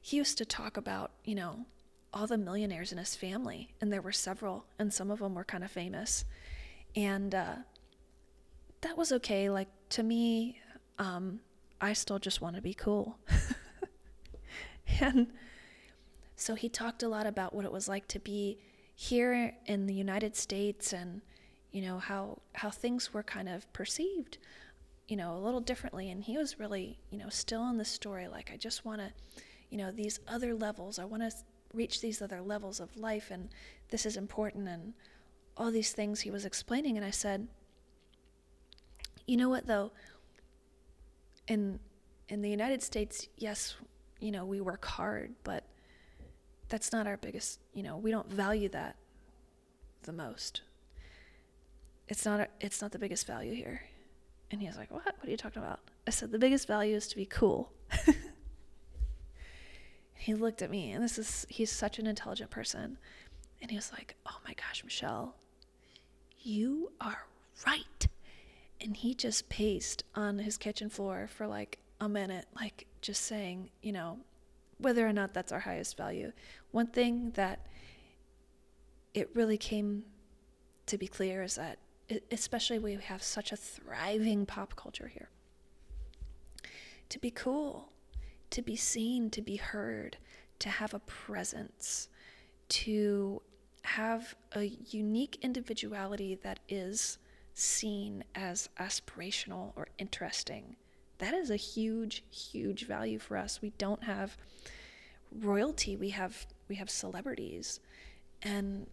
he 0.00 0.18
used 0.18 0.36
to 0.38 0.44
talk 0.44 0.76
about 0.76 1.12
you 1.24 1.34
know 1.34 1.66
all 2.12 2.26
the 2.26 2.38
millionaires 2.38 2.92
in 2.92 2.98
his 2.98 3.16
family 3.16 3.74
and 3.80 3.92
there 3.92 4.02
were 4.02 4.12
several 4.12 4.66
and 4.78 4.92
some 4.92 5.10
of 5.10 5.18
them 5.18 5.34
were 5.34 5.44
kind 5.44 5.64
of 5.64 5.70
famous. 5.70 6.24
And 6.94 7.34
uh, 7.34 7.56
that 8.82 8.96
was 8.96 9.10
okay. 9.12 9.50
Like 9.50 9.68
to 9.90 10.02
me 10.02 10.60
um, 10.98 11.40
i 11.80 11.92
still 11.92 12.18
just 12.18 12.40
want 12.40 12.56
to 12.56 12.62
be 12.62 12.74
cool. 12.74 13.18
And 15.00 15.28
so 16.36 16.54
he 16.54 16.68
talked 16.68 17.02
a 17.02 17.08
lot 17.08 17.26
about 17.26 17.54
what 17.54 17.64
it 17.64 17.72
was 17.72 17.88
like 17.88 18.08
to 18.08 18.18
be 18.18 18.58
here 18.94 19.54
in 19.66 19.86
the 19.86 19.94
United 19.94 20.36
States 20.36 20.92
and 20.92 21.20
you 21.72 21.82
know 21.82 21.98
how 21.98 22.38
how 22.52 22.70
things 22.70 23.12
were 23.12 23.24
kind 23.24 23.48
of 23.48 23.72
perceived 23.72 24.38
you 25.08 25.16
know 25.16 25.36
a 25.36 25.38
little 25.38 25.60
differently 25.60 26.10
and 26.10 26.24
he 26.24 26.36
was 26.36 26.58
really 26.58 26.98
you 27.10 27.18
know 27.18 27.28
still 27.28 27.68
in 27.68 27.76
the 27.76 27.84
story 27.84 28.26
like 28.28 28.50
I 28.52 28.56
just 28.56 28.84
want 28.84 29.00
to 29.00 29.12
you 29.70 29.78
know 29.78 29.90
these 29.90 30.20
other 30.26 30.54
levels 30.54 30.98
I 30.98 31.04
want 31.04 31.22
to 31.22 31.32
reach 31.72 32.00
these 32.00 32.22
other 32.22 32.40
levels 32.40 32.80
of 32.80 32.96
life 32.96 33.30
and 33.30 33.48
this 33.90 34.06
is 34.06 34.16
important 34.16 34.68
and 34.68 34.94
all 35.56 35.70
these 35.70 35.92
things 35.92 36.20
he 36.20 36.30
was 36.30 36.44
explaining 36.44 36.96
and 36.96 37.04
I 37.04 37.10
said 37.10 37.48
you 39.26 39.36
know 39.36 39.48
what 39.48 39.66
though 39.66 39.92
in 41.48 41.80
in 42.28 42.42
the 42.42 42.50
United 42.50 42.82
States 42.82 43.28
yes 43.36 43.76
you 44.24 44.30
know, 44.30 44.46
we 44.46 44.58
work 44.62 44.86
hard, 44.86 45.34
but 45.44 45.64
that's 46.70 46.92
not 46.92 47.06
our 47.06 47.18
biggest, 47.18 47.60
you 47.74 47.82
know, 47.82 47.98
we 47.98 48.10
don't 48.10 48.30
value 48.32 48.70
that 48.70 48.96
the 50.04 50.12
most. 50.12 50.62
It's 52.08 52.24
not 52.24 52.40
a, 52.40 52.48
it's 52.58 52.80
not 52.80 52.92
the 52.92 52.98
biggest 52.98 53.26
value 53.26 53.54
here. 53.54 53.82
And 54.54 54.62
he 54.62 54.68
was 54.68 54.76
like, 54.76 54.92
"What? 54.92 55.04
What 55.04 55.26
are 55.26 55.30
you 55.32 55.36
talking 55.36 55.60
about?" 55.60 55.80
I 56.06 56.10
said, 56.10 56.30
"The 56.30 56.38
biggest 56.38 56.68
value 56.68 56.94
is 56.94 57.08
to 57.08 57.16
be 57.16 57.26
cool." 57.26 57.72
he 60.14 60.32
looked 60.32 60.62
at 60.62 60.70
me, 60.70 60.92
and 60.92 61.02
this 61.02 61.18
is 61.18 61.44
he's 61.48 61.72
such 61.72 61.98
an 61.98 62.06
intelligent 62.06 62.50
person. 62.50 62.98
And 63.60 63.72
he 63.72 63.76
was 63.76 63.90
like, 63.90 64.14
"Oh 64.24 64.38
my 64.46 64.54
gosh, 64.54 64.84
Michelle, 64.84 65.34
you 66.40 66.92
are 67.00 67.26
right." 67.66 68.06
And 68.80 68.96
he 68.96 69.12
just 69.12 69.48
paced 69.48 70.04
on 70.14 70.38
his 70.38 70.56
kitchen 70.56 70.88
floor 70.88 71.26
for 71.26 71.48
like 71.48 71.80
a 72.00 72.08
minute, 72.08 72.46
like 72.54 72.86
just 73.00 73.22
saying, 73.22 73.70
you 73.82 73.90
know, 73.90 74.20
whether 74.78 75.04
or 75.04 75.12
not 75.12 75.34
that's 75.34 75.50
our 75.50 75.58
highest 75.58 75.96
value. 75.96 76.30
One 76.70 76.86
thing 76.86 77.32
that 77.32 77.66
it 79.14 79.30
really 79.34 79.58
came 79.58 80.04
to 80.86 80.96
be 80.96 81.08
clear 81.08 81.42
is 81.42 81.56
that, 81.56 81.80
especially 82.30 82.78
we 82.78 82.94
have 82.94 83.22
such 83.22 83.52
a 83.52 83.56
thriving 83.56 84.46
pop 84.46 84.76
culture 84.76 85.08
here, 85.08 85.28
to 87.08 87.18
be 87.18 87.30
cool, 87.30 87.92
to 88.50 88.62
be 88.62 88.76
seen, 88.76 89.30
to 89.30 89.42
be 89.42 89.56
heard, 89.56 90.16
to 90.58 90.68
have 90.68 90.94
a 90.94 91.00
presence, 91.00 92.08
to 92.68 93.42
have 93.82 94.34
a 94.52 94.64
unique 94.64 95.38
individuality 95.42 96.34
that 96.42 96.60
is 96.68 97.18
seen 97.54 98.24
as 98.34 98.68
aspirational 98.80 99.72
or 99.76 99.88
interesting. 99.98 100.76
That 101.18 101.34
is 101.34 101.50
a 101.50 101.56
huge, 101.56 102.24
huge 102.30 102.86
value 102.86 103.18
for 103.18 103.36
us. 103.36 103.60
We 103.62 103.70
don't 103.78 104.02
have 104.04 104.36
royalty, 105.40 105.96
we 105.96 106.10
have 106.10 106.46
we 106.68 106.76
have 106.76 106.90
celebrities, 106.90 107.80
and 108.42 108.86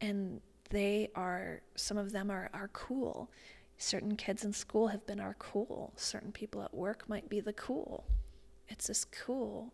and 0.00 0.40
they 0.70 1.10
are 1.14 1.62
some 1.74 1.98
of 1.98 2.12
them 2.12 2.30
are 2.30 2.50
are 2.52 2.68
cool. 2.72 3.30
Certain 3.76 4.16
kids 4.16 4.44
in 4.44 4.52
school 4.52 4.88
have 4.88 5.06
been 5.06 5.20
our 5.20 5.34
cool. 5.38 5.92
Certain 5.96 6.32
people 6.32 6.62
at 6.62 6.72
work 6.72 7.08
might 7.08 7.28
be 7.28 7.40
the 7.40 7.52
cool. 7.52 8.04
It's 8.68 8.86
this 8.86 9.04
cool 9.04 9.72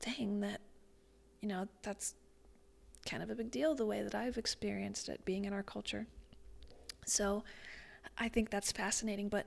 thing 0.00 0.40
that, 0.40 0.60
you 1.40 1.48
know, 1.48 1.66
that's 1.82 2.14
kind 3.08 3.22
of 3.22 3.30
a 3.30 3.34
big 3.34 3.50
deal 3.50 3.74
the 3.74 3.86
way 3.86 4.02
that 4.02 4.14
I've 4.14 4.38
experienced 4.38 5.08
it 5.08 5.24
being 5.24 5.46
in 5.46 5.52
our 5.52 5.62
culture. 5.62 6.06
So 7.06 7.44
I 8.18 8.28
think 8.28 8.50
that's 8.50 8.72
fascinating. 8.72 9.28
But 9.28 9.46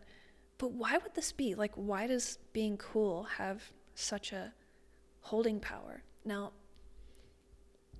but 0.58 0.72
why 0.72 0.98
would 0.98 1.13
this 1.13 1.32
be? 1.32 1.56
Like 1.56 1.74
why 1.75 2.08
does 2.08 2.39
being 2.51 2.77
cool 2.77 3.24
have 3.24 3.72
such 3.96 4.32
a 4.32 4.53
holding 5.22 5.60
power? 5.60 6.03
Now 6.25 6.51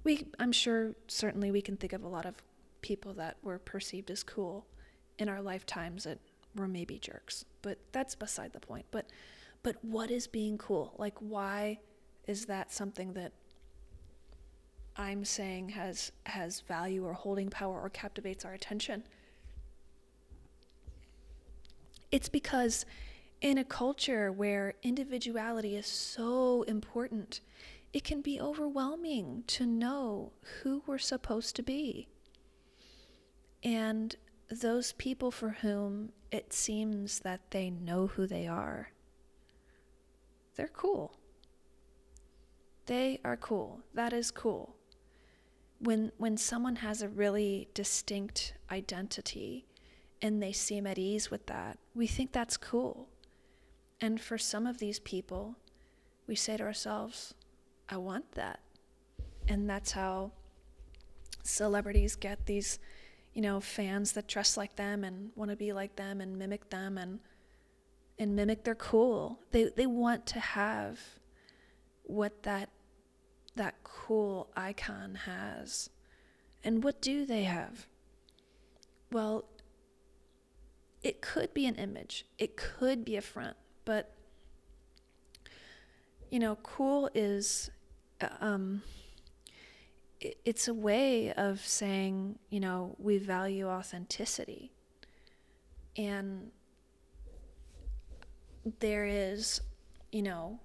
we 0.08 0.26
I'm 0.40 0.54
sure 0.54 0.96
certainly 1.08 1.52
we 1.52 1.62
can 1.62 1.76
think 1.76 1.92
of 1.92 2.02
a 2.02 2.08
lot 2.08 2.26
of 2.26 2.36
people 2.82 3.14
that 3.16 3.36
were 3.44 3.60
perceived 3.60 4.10
as 4.10 4.24
cool 4.24 4.66
in 5.20 5.28
our 5.28 5.42
lifetimes 5.42 6.06
that 6.06 6.20
were 6.56 6.68
maybe 6.68 6.98
jerks. 6.98 7.44
But 7.62 7.78
that's 7.92 8.16
beside 8.16 8.54
the 8.54 8.62
point. 8.62 8.86
But 8.90 9.08
but 9.64 9.76
what 9.84 10.10
is 10.10 10.26
being 10.26 10.58
cool? 10.58 10.94
Like 10.98 11.16
why 11.20 11.80
is 12.26 12.46
that 12.46 12.72
something 12.72 13.14
that 13.14 13.34
I'm 14.96 15.26
saying 15.26 15.70
has 15.70 16.14
has 16.26 16.62
value 16.62 17.06
or 17.06 17.14
holding 17.14 17.50
power 17.50 17.78
or 17.78 17.90
captivates 17.90 18.46
our 18.46 18.54
attention? 18.54 19.04
It's 22.14 22.30
because 22.30 22.86
in 23.42 23.58
a 23.58 23.66
culture 23.66 24.32
where 24.32 24.74
individuality 24.84 25.76
is 25.76 25.86
so 25.86 26.62
important, 26.64 27.42
it 27.94 28.04
can 28.04 28.22
be 28.22 28.40
overwhelming 28.40 29.44
to 29.48 29.66
know 29.66 30.34
who 30.62 30.84
we're 30.86 30.98
supposed 30.98 31.56
to 31.56 31.64
be. 31.64 32.08
And 33.64 34.16
those 34.50 34.94
people 34.94 35.32
for 35.32 35.50
whom 35.62 36.12
it 36.32 36.54
seems 36.54 37.20
that 37.20 37.52
they 37.52 37.70
know 37.70 38.08
who 38.08 38.28
they 38.28 38.48
are, 38.48 38.92
they're 40.56 40.68
cool. 40.68 41.18
They 42.88 43.20
are 43.24 43.38
cool. 43.38 43.82
That 43.94 44.14
is 44.14 44.32
cool. 44.32 44.76
When 45.80 46.12
when 46.18 46.38
someone 46.38 46.78
has 46.78 47.02
a 47.02 47.10
really 47.10 47.70
distinct 47.74 48.54
identity 48.72 49.68
and 50.22 50.42
they 50.42 50.52
seem 50.52 50.88
at 50.88 50.98
ease 50.98 51.30
with 51.30 51.46
that, 51.48 51.78
we 51.94 52.08
think 52.08 52.32
that's 52.32 52.58
cool. 52.58 53.10
And 54.02 54.20
for 54.20 54.38
some 54.38 54.66
of 54.66 54.80
these 54.80 55.00
people, 55.00 55.58
we 56.28 56.36
say 56.36 56.58
to 56.58 56.64
ourselves, 56.64 57.34
I 57.90 57.98
want 57.98 58.34
that. 58.34 58.60
And 59.48 59.70
that's 59.70 59.92
how 59.92 60.32
celebrities 61.44 62.16
get 62.16 62.46
these, 62.46 62.80
you 63.34 63.42
know, 63.42 63.60
fans 63.60 64.12
that 64.14 64.28
dress 64.28 64.58
like 64.58 64.76
them 64.76 65.04
and 65.04 65.32
want 65.36 65.52
to 65.52 65.58
be 65.58 65.72
like 65.72 65.96
them 65.96 66.20
and 66.22 66.38
mimic 66.38 66.70
them 66.70 66.98
and 66.98 67.20
and 68.20 68.36
mimic 68.36 68.64
their 68.64 68.76
cool. 68.76 69.40
They 69.52 69.66
they 69.76 69.86
want 69.86 70.26
to 70.28 70.40
have 70.40 71.00
what 72.04 72.44
that 72.44 72.70
that 73.56 73.76
cool 73.84 74.50
icon 74.56 75.16
has. 75.26 75.90
And 76.64 76.84
what 76.84 77.02
do 77.02 77.26
they 77.26 77.44
have? 77.44 77.88
Well, 79.12 79.46
it 81.04 81.22
could 81.22 81.54
be 81.54 81.66
an 81.66 81.76
image, 81.76 82.26
it 82.38 82.58
could 82.58 83.06
be 83.06 83.16
a 83.16 83.22
front, 83.22 83.56
but 83.86 84.14
you 86.30 86.40
know, 86.40 86.58
cool 86.62 87.10
is 87.14 87.70
um, 88.40 88.82
it's 90.20 90.68
a 90.68 90.74
way 90.74 91.32
of 91.34 91.60
saying, 91.66 92.40
you 92.50 92.60
know, 92.60 92.96
we 92.98 93.18
value 93.18 93.68
authenticity. 93.68 94.72
And 95.96 96.52
there 98.80 99.06
is, 99.06 99.62
you 100.12 100.22
know, 100.22 100.60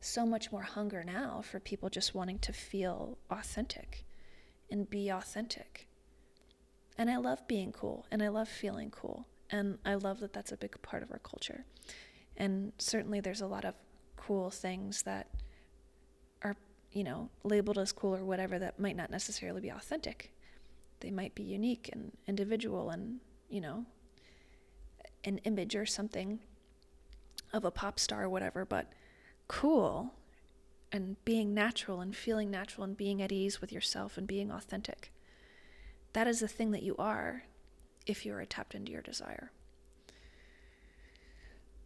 so 0.00 0.24
much 0.24 0.52
more 0.52 0.62
hunger 0.62 1.02
now 1.04 1.42
for 1.42 1.58
people 1.58 1.88
just 1.88 2.14
wanting 2.14 2.38
to 2.40 2.52
feel 2.52 3.18
authentic 3.30 4.04
and 4.70 4.88
be 4.88 5.08
authentic. 5.08 5.88
And 6.96 7.10
I 7.10 7.16
love 7.16 7.46
being 7.48 7.72
cool 7.72 8.06
and 8.10 8.22
I 8.22 8.28
love 8.28 8.48
feeling 8.48 8.90
cool. 8.90 9.26
And 9.50 9.78
I 9.84 9.94
love 9.94 10.20
that 10.20 10.32
that's 10.32 10.52
a 10.52 10.56
big 10.56 10.80
part 10.82 11.02
of 11.02 11.10
our 11.10 11.20
culture. 11.20 11.64
And 12.36 12.72
certainly 12.78 13.20
there's 13.20 13.40
a 13.40 13.46
lot 13.46 13.64
of 13.64 13.74
cool 14.16 14.50
things 14.50 15.02
that 15.02 15.28
you 16.92 17.04
know, 17.04 17.30
labeled 17.44 17.78
as 17.78 17.92
cool 17.92 18.14
or 18.14 18.24
whatever 18.24 18.58
that 18.58 18.78
might 18.78 18.96
not 18.96 19.10
necessarily 19.10 19.60
be 19.60 19.68
authentic. 19.68 20.32
They 21.00 21.10
might 21.10 21.34
be 21.34 21.42
unique 21.42 21.90
and 21.92 22.12
individual 22.26 22.90
and, 22.90 23.20
you 23.48 23.60
know, 23.60 23.84
an 25.24 25.38
image 25.44 25.76
or 25.76 25.86
something 25.86 26.40
of 27.52 27.64
a 27.64 27.70
pop 27.70 27.98
star 27.98 28.24
or 28.24 28.28
whatever, 28.28 28.64
but 28.64 28.92
cool 29.46 30.14
and 30.90 31.22
being 31.24 31.52
natural 31.52 32.00
and 32.00 32.16
feeling 32.16 32.50
natural 32.50 32.84
and 32.84 32.96
being 32.96 33.20
at 33.20 33.32
ease 33.32 33.60
with 33.60 33.72
yourself 33.72 34.16
and 34.16 34.26
being 34.26 34.50
authentic. 34.50 35.12
That 36.14 36.26
is 36.26 36.40
the 36.40 36.48
thing 36.48 36.70
that 36.70 36.82
you 36.82 36.96
are 36.98 37.44
if 38.06 38.24
you 38.24 38.32
are 38.34 38.44
tapped 38.44 38.74
into 38.74 38.92
your 38.92 39.02
desire. 39.02 39.52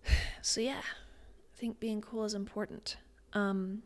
So, 0.45 0.61
yeah, 0.61 0.81
I 0.83 1.57
think 1.57 1.79
being 1.79 2.01
cool 2.01 2.25
is 2.25 2.35
important. 2.35 2.97
Um, 3.33 3.85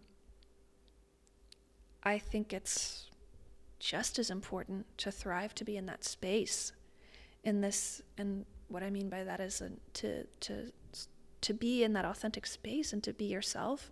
I 2.07 2.19
think 2.19 2.53
it's 2.53 3.11
just 3.81 4.19
as 4.21 4.31
important 4.31 4.87
to 4.99 5.11
thrive 5.11 5.57
to 5.57 5.65
be 5.65 5.77
in 5.77 5.87
that 5.87 6.05
space 6.05 6.73
in 7.43 7.61
this 7.61 8.01
and 8.17 8.47
what 8.69 8.85
I 8.85 8.91
mean 8.91 9.09
by 9.09 9.25
that 9.25 9.41
is 9.41 9.61
a, 9.61 9.71
to 9.95 10.25
to 10.41 10.73
to 11.41 11.53
be 11.53 11.83
in 11.83 11.93
that 11.95 12.05
authentic 12.05 12.47
space 12.47 12.93
and 12.93 13.03
to 13.03 13.13
be 13.13 13.25
yourself, 13.25 13.91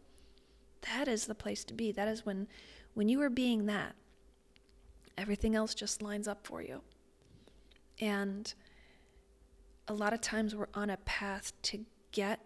that 0.93 1.09
is 1.09 1.27
the 1.27 1.35
place 1.35 1.65
to 1.65 1.75
be. 1.75 1.91
That 1.91 2.07
is 2.07 2.25
when 2.25 2.47
when 2.95 3.09
you 3.09 3.21
are 3.21 3.31
being 3.31 3.67
that, 3.67 3.97
everything 5.19 5.57
else 5.57 5.75
just 5.75 6.01
lines 6.01 6.29
up 6.29 6.47
for 6.47 6.63
you. 6.63 6.83
And 8.01 8.55
a 9.89 9.93
lot 9.93 10.13
of 10.13 10.21
times 10.21 10.55
we're 10.55 10.69
on 10.73 10.89
a 10.89 10.99
path 10.99 11.53
to 11.63 11.85
get 12.13 12.39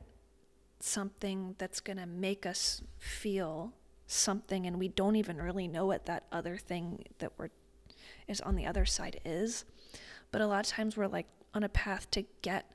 something 0.80 1.56
that's 1.58 1.80
going 1.80 1.98
to 1.98 2.06
make 2.06 2.46
us 2.46 2.82
feel 2.98 3.74
something 4.08 4.66
and 4.66 4.78
we 4.78 4.88
don't 4.88 5.16
even 5.16 5.36
really 5.36 5.68
know 5.68 5.86
what 5.86 6.06
that 6.06 6.24
other 6.32 6.56
thing 6.56 7.04
that 7.18 7.30
we're 7.38 7.50
is 8.26 8.40
on 8.40 8.56
the 8.56 8.66
other 8.66 8.84
side 8.84 9.20
is. 9.24 9.64
But 10.32 10.40
a 10.40 10.46
lot 10.46 10.66
of 10.66 10.66
times 10.66 10.96
we're 10.96 11.06
like 11.06 11.26
on 11.54 11.62
a 11.62 11.68
path 11.68 12.10
to 12.12 12.24
get 12.42 12.70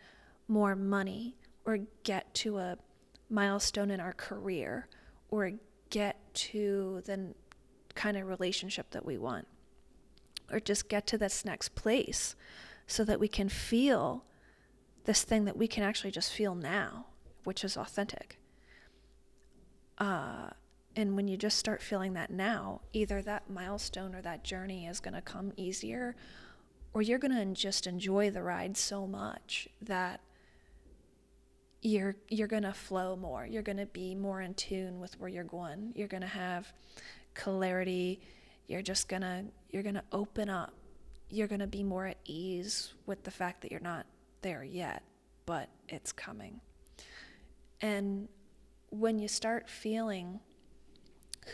more 0.47 0.75
money 0.75 1.35
or 1.65 1.79
get 2.03 2.33
to 2.35 2.57
a 2.57 2.77
milestone 3.29 3.91
in 3.91 3.99
our 3.99 4.13
career 4.13 4.87
or 5.29 5.51
get 5.89 6.33
to 6.33 7.01
the 7.05 7.33
kind 7.95 8.17
of 8.17 8.27
relationship 8.27 8.91
that 8.91 9.05
we 9.05 9.17
want 9.17 9.47
or 10.51 10.59
just 10.59 10.89
get 10.89 11.07
to 11.07 11.17
this 11.17 11.45
next 11.45 11.75
place 11.75 12.35
so 12.85 13.03
that 13.03 13.19
we 13.19 13.27
can 13.27 13.49
feel 13.49 14.23
this 15.05 15.23
thing 15.23 15.45
that 15.45 15.57
we 15.57 15.67
can 15.67 15.83
actually 15.83 16.11
just 16.11 16.31
feel 16.31 16.55
now, 16.55 17.05
which 17.43 17.63
is 17.63 17.77
authentic. 17.77 18.37
Uh, 19.97 20.49
and 20.95 21.15
when 21.15 21.27
you 21.27 21.38
just 21.38 21.57
start 21.57 21.81
feeling 21.81 22.13
that 22.13 22.29
now, 22.29 22.81
either 22.93 23.21
that 23.21 23.50
milestone 23.50 24.13
or 24.13 24.21
that 24.21 24.43
journey 24.43 24.85
is 24.85 25.00
going 25.00 25.15
to 25.15 25.21
come 25.21 25.51
easier, 25.57 26.15
or 26.93 27.01
you're 27.01 27.19
going 27.19 27.35
to 27.35 27.59
just 27.59 27.88
enjoy 27.88 28.29
the 28.29 28.43
ride 28.43 28.77
so 28.77 29.07
much 29.07 29.67
that 29.81 30.21
you're 31.81 32.15
you're 32.29 32.47
going 32.47 32.63
to 32.63 32.73
flow 32.73 33.15
more. 33.15 33.45
You're 33.45 33.63
going 33.63 33.77
to 33.77 33.88
be 33.88 34.15
more 34.15 34.41
in 34.41 34.53
tune 34.53 35.00
with 35.00 35.19
where 35.19 35.29
you're 35.29 35.43
going. 35.43 35.93
You're 35.95 36.07
going 36.07 36.21
to 36.21 36.27
have 36.27 36.71
clarity. 37.33 38.21
You're 38.67 38.81
just 38.81 39.09
going 39.09 39.23
to 39.23 39.45
you're 39.71 39.83
going 39.83 39.95
to 39.95 40.03
open 40.12 40.50
up. 40.50 40.73
You're 41.29 41.47
going 41.47 41.59
to 41.59 41.67
be 41.67 41.83
more 41.83 42.05
at 42.05 42.17
ease 42.25 42.93
with 43.07 43.23
the 43.23 43.31
fact 43.31 43.62
that 43.62 43.71
you're 43.71 43.81
not 43.81 44.05
there 44.43 44.63
yet, 44.63 45.03
but 45.45 45.69
it's 45.89 46.12
coming. 46.12 46.62
And 47.81 48.29
when 48.91 49.17
you 49.17 49.27
start 49.27 49.67
feeling 49.67 50.39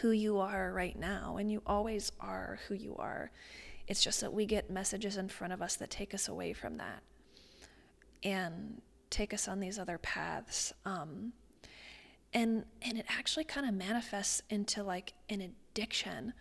who 0.01 0.11
you 0.11 0.39
are 0.39 0.71
right 0.73 0.97
now, 0.97 1.37
and 1.37 1.51
you 1.51 1.61
always 1.65 2.11
are 2.19 2.59
who 2.67 2.73
you 2.73 2.95
are, 2.97 3.31
it's 3.87 4.03
just 4.03 4.21
that 4.21 4.33
we 4.33 4.45
get 4.45 4.69
messages 4.69 5.17
in 5.17 5.29
front 5.29 5.53
of 5.53 5.61
us 5.61 5.75
that 5.77 5.89
take 5.89 6.13
us 6.13 6.27
away 6.27 6.53
from 6.53 6.77
that. 6.77 7.01
And 8.23 8.81
take 9.09 9.33
us 9.33 9.47
on 9.47 9.59
these 9.59 9.79
other 9.79 9.97
paths. 9.97 10.73
Um, 10.85 11.33
and 12.33 12.65
and 12.81 12.97
it 12.97 13.05
actually 13.09 13.43
kind 13.43 13.67
of 13.67 13.73
manifests 13.73 14.41
into 14.49 14.83
like 14.83 15.13
an 15.29 15.41
addiction, 15.41 16.33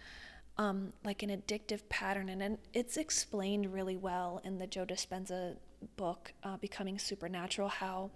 um, 0.58 0.92
like 1.04 1.22
an 1.22 1.30
addictive 1.30 1.88
pattern, 1.88 2.28
and, 2.28 2.42
and 2.42 2.58
it's 2.74 2.96
explained 2.96 3.72
really 3.72 3.96
well 3.96 4.40
in 4.44 4.58
the 4.58 4.66
Joe 4.66 4.84
Dispenza 4.84 5.56
book, 5.96 6.32
uh, 6.42 6.56
Becoming 6.58 6.98
Supernatural, 6.98 7.68
how 7.68 8.10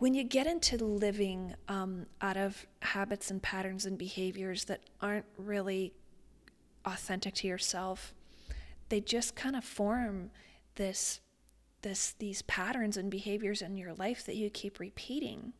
when 0.00 0.14
you 0.14 0.24
get 0.24 0.46
into 0.46 0.82
living 0.82 1.54
um, 1.68 2.06
out 2.22 2.38
of 2.38 2.66
habits 2.80 3.30
and 3.30 3.42
patterns 3.42 3.84
and 3.84 3.98
behaviors 3.98 4.64
that 4.64 4.80
aren't 5.02 5.26
really 5.36 5.92
authentic 6.86 7.34
to 7.34 7.46
yourself, 7.46 8.14
they 8.88 8.98
just 8.98 9.36
kind 9.36 9.54
of 9.54 9.62
form 9.62 10.30
this 10.76 11.20
this 11.82 12.14
these 12.18 12.42
patterns 12.42 12.96
and 12.96 13.10
behaviors 13.10 13.60
in 13.62 13.76
your 13.76 13.92
life 13.94 14.24
that 14.24 14.36
you 14.36 14.48
keep 14.48 14.80
repeating. 14.80 15.52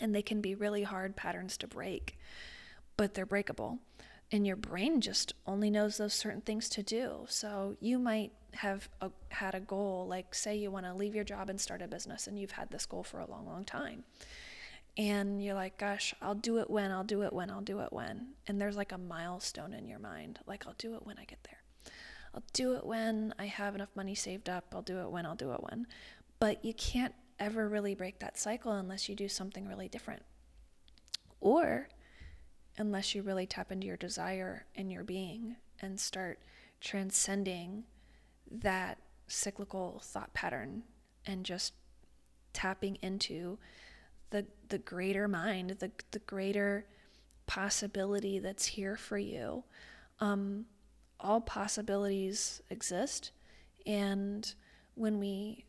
And 0.00 0.14
they 0.14 0.22
can 0.22 0.40
be 0.40 0.54
really 0.54 0.82
hard 0.82 1.14
patterns 1.14 1.58
to 1.58 1.66
break, 1.66 2.18
but 2.96 3.12
they're 3.12 3.26
breakable. 3.26 3.80
And 4.32 4.46
your 4.46 4.56
brain 4.56 5.02
just 5.02 5.34
only 5.46 5.70
knows 5.70 5.98
those 5.98 6.14
certain 6.14 6.40
things 6.40 6.70
to 6.70 6.82
do. 6.82 7.26
So 7.28 7.76
you 7.80 7.98
might 7.98 8.32
have 8.54 8.88
a, 9.02 9.10
had 9.28 9.54
a 9.54 9.60
goal, 9.60 10.06
like 10.08 10.34
say 10.34 10.56
you 10.56 10.70
want 10.70 10.86
to 10.86 10.94
leave 10.94 11.14
your 11.14 11.24
job 11.24 11.50
and 11.50 11.60
start 11.60 11.82
a 11.82 11.86
business, 11.86 12.26
and 12.26 12.38
you've 12.38 12.52
had 12.52 12.70
this 12.70 12.86
goal 12.86 13.04
for 13.04 13.20
a 13.20 13.30
long, 13.30 13.46
long 13.46 13.64
time. 13.64 14.04
And 14.96 15.42
you're 15.42 15.54
like, 15.54 15.78
gosh, 15.78 16.14
I'll 16.20 16.34
do 16.34 16.58
it 16.58 16.68
when, 16.68 16.90
I'll 16.90 17.04
do 17.04 17.22
it 17.22 17.32
when, 17.32 17.50
I'll 17.50 17.60
do 17.60 17.80
it 17.80 17.92
when. 17.92 18.28
And 18.46 18.60
there's 18.60 18.76
like 18.76 18.92
a 18.92 18.98
milestone 18.98 19.74
in 19.74 19.86
your 19.86 19.98
mind, 19.98 20.38
like, 20.46 20.66
I'll 20.66 20.74
do 20.78 20.94
it 20.94 21.06
when 21.06 21.18
I 21.18 21.24
get 21.24 21.42
there. 21.44 21.92
I'll 22.34 22.42
do 22.54 22.74
it 22.76 22.86
when 22.86 23.34
I 23.38 23.46
have 23.46 23.74
enough 23.74 23.90
money 23.94 24.14
saved 24.14 24.48
up. 24.48 24.66
I'll 24.72 24.82
do 24.82 25.00
it 25.00 25.10
when, 25.10 25.26
I'll 25.26 25.34
do 25.34 25.52
it 25.52 25.62
when. 25.62 25.86
But 26.40 26.64
you 26.64 26.72
can't 26.72 27.14
ever 27.38 27.68
really 27.68 27.94
break 27.94 28.18
that 28.20 28.38
cycle 28.38 28.72
unless 28.72 29.08
you 29.08 29.14
do 29.14 29.28
something 29.28 29.66
really 29.66 29.88
different. 29.88 30.22
Or 31.40 31.88
unless 32.78 33.14
you 33.14 33.22
really 33.22 33.46
tap 33.46 33.70
into 33.70 33.86
your 33.86 33.96
desire 33.96 34.66
and 34.74 34.90
your 34.90 35.04
being 35.04 35.56
and 35.80 35.98
start 35.98 36.40
transcending 36.80 37.84
that 38.50 38.98
cyclical 39.26 40.00
thought 40.04 40.32
pattern 40.34 40.82
and 41.26 41.44
just 41.44 41.74
tapping 42.52 42.96
into 43.02 43.58
the 44.30 44.46
the 44.68 44.78
greater 44.78 45.28
mind, 45.28 45.70
the 45.78 45.90
the 46.10 46.18
greater 46.20 46.86
possibility 47.46 48.38
that's 48.38 48.66
here 48.66 48.96
for 48.96 49.18
you. 49.18 49.64
Um, 50.20 50.66
all 51.20 51.40
possibilities 51.40 52.62
exist, 52.70 53.32
and 53.86 54.52
when 54.94 55.18
we 55.18 55.64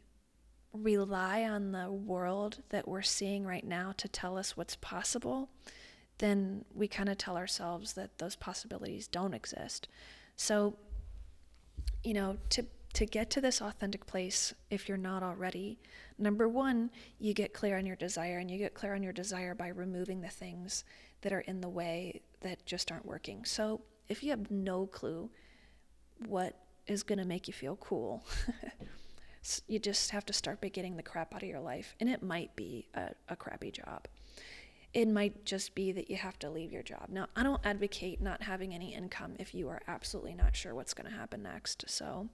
rely 0.73 1.43
on 1.43 1.71
the 1.71 1.91
world 1.91 2.61
that 2.69 2.87
we're 2.87 3.03
seeing 3.03 3.45
right 3.45 3.65
now 3.65 3.93
to 3.97 4.07
tell 4.07 4.37
us 4.37 4.57
what's 4.57 4.75
possible, 4.77 5.49
then 6.19 6.65
we 6.73 6.87
kind 6.87 7.09
of 7.09 7.17
tell 7.17 7.37
ourselves 7.37 7.93
that 7.93 8.17
those 8.17 8.35
possibilities 8.35 9.07
don't 9.07 9.33
exist. 9.33 9.87
So, 10.35 10.75
you 12.03 12.13
know, 12.13 12.37
to 12.49 12.65
to 12.93 13.05
get 13.07 13.31
to 13.31 13.41
this 13.41 13.59
authentic 13.59 14.05
place, 14.05 14.53
if 14.69 14.87
you're 14.87 14.99
not 14.99 15.23
already, 15.23 15.79
number 16.19 16.47
one, 16.47 16.91
you 17.17 17.33
get 17.33 17.51
clear 17.51 17.75
on 17.79 17.87
your 17.87 17.95
desire, 17.95 18.37
and 18.37 18.51
you 18.51 18.59
get 18.59 18.75
clear 18.75 18.93
on 18.93 19.01
your 19.01 19.11
desire 19.11 19.55
by 19.55 19.69
removing 19.69 20.21
the 20.21 20.29
things 20.29 20.83
that 21.21 21.33
are 21.33 21.39
in 21.39 21.59
the 21.59 21.69
way 21.69 22.21
that 22.41 22.63
just 22.67 22.91
aren't 22.91 23.05
working. 23.05 23.45
So, 23.45 23.81
if 24.09 24.23
you 24.23 24.29
have 24.29 24.51
no 24.51 24.85
clue 24.85 25.31
what 26.27 26.55
is 26.85 27.01
going 27.01 27.17
to 27.17 27.25
make 27.25 27.47
you 27.47 27.53
feel 27.53 27.77
cool, 27.77 28.23
you 29.67 29.79
just 29.79 30.11
have 30.11 30.25
to 30.27 30.33
start 30.33 30.61
by 30.61 30.69
getting 30.69 30.95
the 30.95 31.03
crap 31.03 31.33
out 31.33 31.41
of 31.41 31.49
your 31.49 31.59
life. 31.59 31.95
And 31.99 32.07
it 32.09 32.21
might 32.21 32.55
be 32.55 32.87
a, 32.93 33.09
a 33.29 33.35
crappy 33.35 33.71
job 33.71 34.07
it 34.93 35.07
might 35.07 35.45
just 35.45 35.73
be 35.73 35.91
that 35.91 36.09
you 36.09 36.17
have 36.17 36.37
to 36.39 36.49
leave 36.49 36.71
your 36.71 36.83
job. 36.83 37.07
Now, 37.09 37.27
I 37.35 37.43
don't 37.43 37.65
advocate 37.65 38.21
not 38.21 38.43
having 38.43 38.73
any 38.73 38.93
income 38.93 39.33
if 39.39 39.55
you 39.55 39.67
are 39.69 39.81
absolutely 39.87 40.35
not 40.35 40.55
sure 40.55 40.75
what's 40.75 40.93
going 40.93 41.09
to 41.09 41.15
happen 41.15 41.43
next. 41.43 41.85
So, 41.87 42.29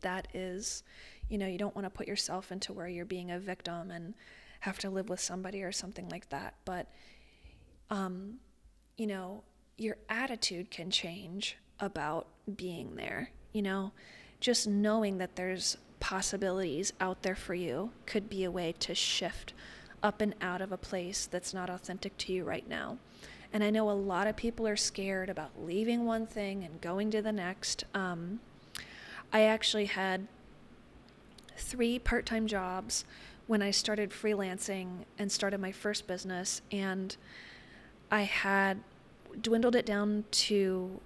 that 0.00 0.28
is, 0.34 0.82
you 1.28 1.38
know, 1.38 1.46
you 1.46 1.58
don't 1.58 1.74
want 1.74 1.86
to 1.86 1.90
put 1.90 2.08
yourself 2.08 2.50
into 2.50 2.72
where 2.72 2.88
you're 2.88 3.04
being 3.04 3.30
a 3.30 3.38
victim 3.38 3.90
and 3.90 4.14
have 4.60 4.78
to 4.80 4.90
live 4.90 5.08
with 5.08 5.20
somebody 5.20 5.62
or 5.62 5.72
something 5.72 6.08
like 6.08 6.28
that. 6.30 6.54
But, 6.64 6.88
um, 7.90 8.38
you 8.96 9.06
know, 9.06 9.42
your 9.76 9.96
attitude 10.08 10.70
can 10.70 10.90
change 10.90 11.56
about 11.78 12.26
being 12.56 12.96
there. 12.96 13.30
You 13.52 13.62
know, 13.62 13.92
just 14.40 14.66
knowing 14.66 15.18
that 15.18 15.36
there's 15.36 15.76
possibilities 16.00 16.92
out 17.00 17.22
there 17.22 17.34
for 17.36 17.54
you 17.54 17.92
could 18.06 18.28
be 18.28 18.44
a 18.44 18.50
way 18.50 18.74
to 18.80 18.94
shift 18.94 19.52
up 20.02 20.20
and 20.20 20.34
out 20.40 20.60
of 20.60 20.72
a 20.72 20.76
place 20.76 21.26
that's 21.26 21.52
not 21.52 21.70
authentic 21.70 22.16
to 22.18 22.32
you 22.32 22.44
right 22.44 22.68
now. 22.68 22.98
And 23.52 23.64
I 23.64 23.70
know 23.70 23.90
a 23.90 23.92
lot 23.92 24.26
of 24.26 24.36
people 24.36 24.66
are 24.66 24.76
scared 24.76 25.30
about 25.30 25.50
leaving 25.62 26.04
one 26.04 26.26
thing 26.26 26.64
and 26.64 26.80
going 26.80 27.10
to 27.12 27.22
the 27.22 27.32
next. 27.32 27.84
Um, 27.94 28.40
I 29.32 29.42
actually 29.42 29.86
had 29.86 30.26
three 31.56 31.98
part 31.98 32.26
time 32.26 32.46
jobs 32.46 33.04
when 33.46 33.62
I 33.62 33.70
started 33.70 34.10
freelancing 34.10 35.04
and 35.18 35.32
started 35.32 35.60
my 35.60 35.72
first 35.72 36.06
business. 36.06 36.60
And 36.70 37.16
I 38.10 38.22
had 38.22 38.80
dwindled 39.40 39.74
it 39.74 39.86
down 39.86 40.24
to 40.30 41.00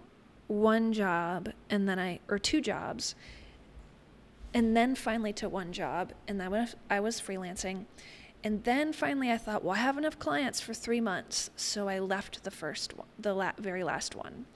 one 0.48 0.92
job 0.92 1.50
and 1.70 1.88
then 1.88 1.98
I, 1.98 2.18
or 2.28 2.38
two 2.38 2.61
jobs, 2.61 3.14
and 4.52 4.76
then 4.76 4.94
finally 4.94 5.33
to 5.35 5.48
one 5.48 5.72
job. 5.72 6.12
And 6.26 6.40
then 6.40 6.68
I 6.90 7.00
was 7.00 7.20
freelancing. 7.20 7.87
And 8.44 8.64
then 8.64 8.92
finally, 8.92 9.31
I 9.31 9.38
thought, 9.38 9.62
well, 9.62 9.74
I 9.74 9.78
have 9.78 9.96
enough 9.96 10.18
clients 10.18 10.61
for 10.61 10.74
three 10.74 11.00
months. 11.00 11.50
So 11.57 11.88
I 11.88 12.00
left 12.00 12.42
the 12.42 12.50
first 12.50 12.96
one, 12.96 13.07
the 13.18 13.35
la- 13.35 13.52
very 13.59 13.85
last 13.85 14.16
one. 14.16 14.46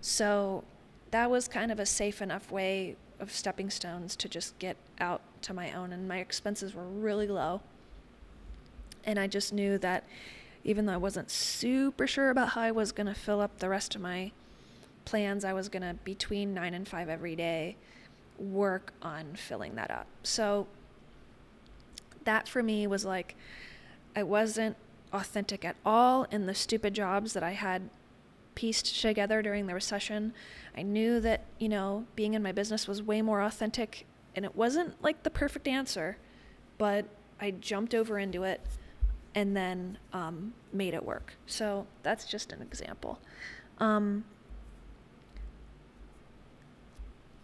So 0.00 0.64
that 1.10 1.30
was 1.30 1.48
kind 1.48 1.72
of 1.72 1.80
a 1.80 1.86
safe 1.86 2.20
enough 2.20 2.50
way 2.50 2.96
of 3.18 3.32
stepping 3.32 3.70
stones 3.70 4.14
to 4.16 4.28
just 4.28 4.58
get 4.58 4.76
out 4.98 5.22
to 5.42 5.54
my 5.54 5.72
own. 5.72 5.92
And 5.92 6.06
my 6.06 6.18
expenses 6.18 6.74
were 6.74 6.86
really 6.86 7.28
low. 7.28 7.62
And 9.04 9.18
I 9.18 9.26
just 9.26 9.52
knew 9.52 9.78
that 9.78 10.04
even 10.62 10.84
though 10.84 10.92
I 10.92 10.98
wasn't 10.98 11.30
super 11.30 12.06
sure 12.06 12.28
about 12.28 12.50
how 12.50 12.60
I 12.60 12.70
was 12.70 12.92
going 12.92 13.06
to 13.06 13.14
fill 13.14 13.40
up 13.40 13.58
the 13.58 13.68
rest 13.70 13.94
of 13.94 14.02
my 14.02 14.32
plans, 15.06 15.44
I 15.44 15.54
was 15.54 15.70
going 15.70 15.82
to, 15.82 15.94
between 16.04 16.52
nine 16.52 16.74
and 16.74 16.86
five 16.86 17.08
every 17.08 17.34
day, 17.34 17.76
work 18.38 18.92
on 19.00 19.34
filling 19.34 19.74
that 19.76 19.90
up. 19.90 20.06
So 20.22 20.66
that 22.24 22.48
for 22.48 22.62
me 22.62 22.86
was 22.86 23.04
like, 23.04 23.36
I 24.14 24.22
wasn't 24.22 24.76
authentic 25.12 25.64
at 25.64 25.76
all 25.84 26.24
in 26.24 26.46
the 26.46 26.54
stupid 26.54 26.94
jobs 26.94 27.32
that 27.32 27.42
I 27.42 27.52
had 27.52 27.90
pieced 28.54 29.00
together 29.00 29.42
during 29.42 29.66
the 29.66 29.74
recession. 29.74 30.32
I 30.76 30.82
knew 30.82 31.20
that, 31.20 31.44
you 31.58 31.68
know, 31.68 32.06
being 32.14 32.34
in 32.34 32.42
my 32.42 32.52
business 32.52 32.86
was 32.86 33.02
way 33.02 33.22
more 33.22 33.40
authentic 33.40 34.06
and 34.36 34.44
it 34.44 34.54
wasn't 34.54 35.02
like 35.02 35.22
the 35.22 35.30
perfect 35.30 35.66
answer, 35.66 36.16
but 36.78 37.06
I 37.40 37.50
jumped 37.52 37.94
over 37.94 38.18
into 38.18 38.42
it 38.44 38.60
and 39.34 39.56
then 39.56 39.98
um, 40.12 40.54
made 40.72 40.94
it 40.94 41.04
work. 41.04 41.34
So 41.46 41.86
that's 42.02 42.24
just 42.24 42.52
an 42.52 42.62
example. 42.62 43.18
Um, 43.78 44.24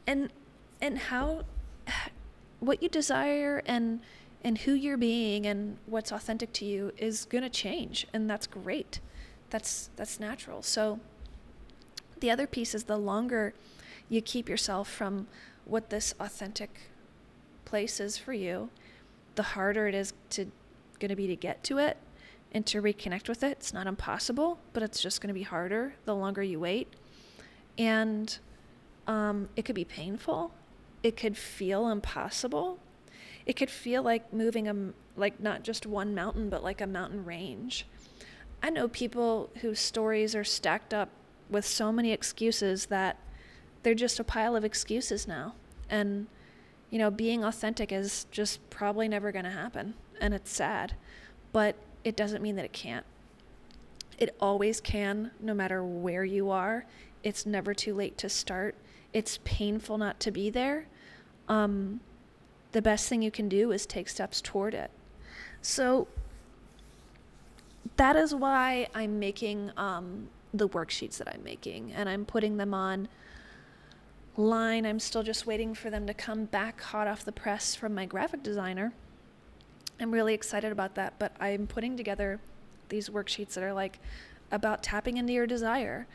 and 0.06 0.30
and 0.80 0.98
how 0.98 1.42
what 2.60 2.82
you 2.82 2.88
desire 2.88 3.62
and 3.66 4.00
and 4.44 4.58
who 4.58 4.72
you're 4.72 4.96
being 4.96 5.46
and 5.46 5.78
what's 5.86 6.12
authentic 6.12 6.52
to 6.54 6.64
you 6.64 6.92
is 6.98 7.24
going 7.24 7.42
to 7.42 7.50
change 7.50 8.06
and 8.12 8.28
that's 8.28 8.46
great. 8.46 9.00
That's 9.50 9.90
that's 9.96 10.20
natural. 10.20 10.62
So 10.62 11.00
the 12.20 12.30
other 12.30 12.46
piece 12.46 12.74
is 12.74 12.84
the 12.84 12.96
longer 12.96 13.54
you 14.08 14.20
keep 14.20 14.48
yourself 14.48 14.90
from 14.90 15.26
what 15.64 15.90
this 15.90 16.14
authentic 16.20 16.90
place 17.64 17.98
is 17.98 18.16
for 18.16 18.32
you 18.32 18.70
the 19.34 19.42
harder 19.42 19.88
it 19.88 19.94
is 19.94 20.12
to 20.30 20.50
going 20.98 21.10
to 21.10 21.16
be 21.16 21.26
to 21.26 21.36
get 21.36 21.62
to 21.64 21.78
it 21.78 21.96
and 22.52 22.64
to 22.64 22.80
reconnect 22.80 23.28
with 23.28 23.42
it. 23.42 23.52
It's 23.52 23.72
not 23.72 23.86
impossible 23.86 24.58
but 24.72 24.82
it's 24.82 25.00
just 25.00 25.20
going 25.20 25.28
to 25.28 25.34
be 25.34 25.42
harder 25.42 25.94
the 26.04 26.14
longer 26.14 26.42
you 26.42 26.60
wait. 26.60 26.92
And 27.78 28.38
um, 29.06 29.48
it 29.56 29.64
could 29.64 29.74
be 29.74 29.84
painful. 29.84 30.52
It 31.02 31.16
could 31.16 31.36
feel 31.36 31.88
impossible 31.88 32.78
it 33.46 33.54
could 33.54 33.70
feel 33.70 34.02
like 34.02 34.32
moving 34.32 34.68
a 34.68 34.74
like 35.16 35.40
not 35.40 35.62
just 35.62 35.86
one 35.86 36.14
mountain 36.14 36.50
but 36.50 36.62
like 36.62 36.80
a 36.80 36.86
mountain 36.86 37.24
range. 37.24 37.86
I 38.62 38.70
know 38.70 38.88
people 38.88 39.50
whose 39.60 39.78
stories 39.78 40.34
are 40.34 40.44
stacked 40.44 40.92
up 40.92 41.10
with 41.48 41.64
so 41.64 41.92
many 41.92 42.12
excuses 42.12 42.86
that 42.86 43.18
they're 43.82 43.94
just 43.94 44.18
a 44.18 44.24
pile 44.24 44.56
of 44.56 44.64
excuses 44.64 45.28
now. 45.28 45.54
And 45.88 46.26
you 46.90 46.98
know 46.98 47.10
being 47.10 47.44
authentic 47.44 47.92
is 47.92 48.26
just 48.30 48.68
probably 48.68 49.08
never 49.08 49.30
going 49.32 49.44
to 49.44 49.50
happen 49.50 49.94
and 50.20 50.34
it's 50.34 50.50
sad. 50.50 50.94
But 51.52 51.76
it 52.04 52.16
doesn't 52.16 52.42
mean 52.42 52.56
that 52.56 52.64
it 52.64 52.72
can't. 52.72 53.06
It 54.18 54.34
always 54.40 54.80
can 54.80 55.30
no 55.40 55.54
matter 55.54 55.84
where 55.84 56.24
you 56.24 56.50
are. 56.50 56.86
It's 57.22 57.46
never 57.46 57.74
too 57.74 57.94
late 57.94 58.18
to 58.18 58.28
start. 58.28 58.74
It's 59.12 59.38
painful 59.44 59.98
not 59.98 60.20
to 60.20 60.30
be 60.30 60.50
there. 60.50 60.86
Um, 61.48 62.00
the 62.72 62.82
best 62.82 63.08
thing 63.08 63.22
you 63.22 63.30
can 63.30 63.48
do 63.48 63.72
is 63.72 63.86
take 63.86 64.08
steps 64.08 64.40
toward 64.40 64.74
it. 64.74 64.90
So 65.62 66.08
that 67.96 68.16
is 68.16 68.34
why 68.34 68.88
I'm 68.94 69.18
making 69.18 69.72
um, 69.76 70.28
the 70.52 70.68
worksheets 70.68 71.18
that 71.18 71.28
I'm 71.32 71.42
making 71.42 71.92
and 71.92 72.08
I'm 72.08 72.24
putting 72.24 72.56
them 72.56 72.74
on 72.74 73.08
line. 74.36 74.84
I'm 74.84 75.00
still 75.00 75.22
just 75.22 75.46
waiting 75.46 75.74
for 75.74 75.90
them 75.90 76.06
to 76.06 76.14
come 76.14 76.44
back 76.44 76.80
hot 76.80 77.08
off 77.08 77.24
the 77.24 77.32
press 77.32 77.74
from 77.74 77.94
my 77.94 78.06
graphic 78.06 78.42
designer. 78.42 78.92
I'm 79.98 80.10
really 80.10 80.34
excited 80.34 80.72
about 80.72 80.94
that, 80.96 81.14
but 81.18 81.32
I'm 81.40 81.66
putting 81.66 81.96
together 81.96 82.40
these 82.88 83.08
worksheets 83.08 83.54
that 83.54 83.64
are 83.64 83.72
like 83.72 83.98
about 84.50 84.82
tapping 84.82 85.16
into 85.16 85.32
your 85.32 85.46
desire 85.46 86.06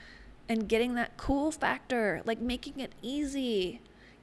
and 0.47 0.67
getting 0.69 0.95
that 0.95 1.17
cool 1.17 1.51
factor, 1.51 2.21
like 2.25 2.39
making 2.39 2.79
it 2.79 2.93
easy, 3.01 3.81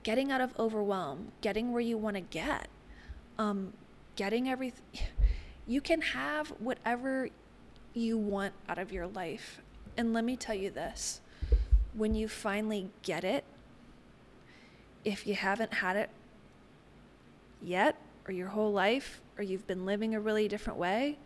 getting 0.09 0.33
out 0.33 0.41
of 0.41 0.59
overwhelm, 0.59 1.31
getting 1.43 1.71
where 1.71 1.83
you 1.83 1.99
want 1.99 2.17
to 2.17 2.23
get, 2.23 2.69
um, 3.37 3.75
getting 4.17 4.49
everything. 4.49 4.83
You 5.67 5.83
can 5.83 6.01
have 6.01 6.49
whatever 6.61 7.29
you 7.93 8.17
want 8.17 8.55
out 8.71 8.79
of 8.79 8.91
your 8.91 9.07
life. 9.07 9.61
And 9.99 10.15
let 10.15 10.25
me 10.25 10.35
tell 10.35 10.55
you 10.55 10.71
this 10.71 11.21
when 11.93 12.15
you 12.15 12.27
finally 12.27 12.89
get 13.03 13.23
it, 13.23 13.45
if 15.05 15.27
you 15.27 15.35
haven't 15.35 15.75
had 15.75 15.97
it 15.97 16.09
yet, 17.63 17.97
or 18.27 18.33
your 18.33 18.49
whole 18.49 18.73
life, 18.73 19.21
or 19.37 19.45
you've 19.45 19.67
been 19.67 19.85
living 19.85 20.15
a 20.15 20.21
really 20.21 20.49
different 20.49 20.79
way, 20.79 21.19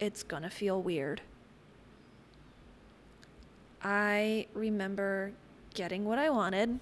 it's 0.00 0.22
gonna 0.22 0.48
feel 0.48 0.80
weird. 0.80 1.20
I 3.82 4.46
remember 4.54 5.32
getting 5.74 6.06
what 6.06 6.18
I 6.18 6.30
wanted 6.30 6.80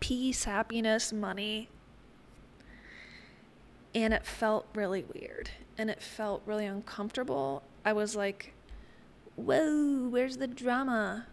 peace, 0.00 0.44
happiness, 0.44 1.12
money. 1.12 1.68
And 3.94 4.12
it 4.12 4.24
felt 4.24 4.66
really 4.74 5.04
weird 5.14 5.50
and 5.78 5.88
it 5.88 6.02
felt 6.02 6.42
really 6.44 6.66
uncomfortable. 6.66 7.62
I 7.84 7.92
was 7.92 8.16
like, 8.16 8.52
whoa, 9.36 10.08
where's 10.08 10.36
the 10.36 10.48
drama? 10.48 11.26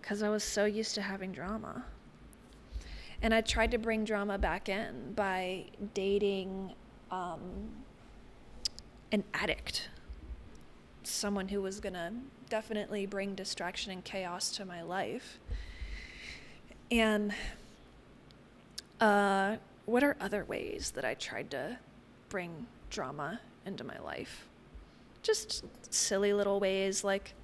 Because 0.00 0.22
I 0.22 0.28
was 0.28 0.44
so 0.44 0.66
used 0.66 0.94
to 0.94 1.02
having 1.02 1.32
drama. 1.32 1.84
And 3.22 3.34
I 3.34 3.40
tried 3.40 3.72
to 3.72 3.78
bring 3.78 4.04
drama 4.04 4.38
back 4.38 4.68
in 4.68 5.12
by 5.16 5.64
dating 5.94 6.72
um, 7.10 7.40
an 9.10 9.24
addict, 9.34 9.88
someone 11.02 11.48
who 11.48 11.62
was 11.62 11.80
going 11.80 11.94
to 11.94 12.12
definitely 12.48 13.06
bring 13.06 13.34
distraction 13.34 13.90
and 13.90 14.04
chaos 14.04 14.50
to 14.52 14.64
my 14.64 14.82
life. 14.82 15.40
And 16.90 17.34
uh, 19.00 19.56
what 19.86 20.02
are 20.02 20.16
other 20.20 20.44
ways 20.44 20.92
that 20.92 21.04
I 21.04 21.14
tried 21.14 21.50
to 21.50 21.78
bring 22.28 22.66
drama 22.90 23.40
into 23.66 23.84
my 23.84 23.98
life? 23.98 24.48
Just 25.22 25.64
silly 25.90 26.32
little 26.32 26.60
ways 26.60 27.04
like 27.04 27.34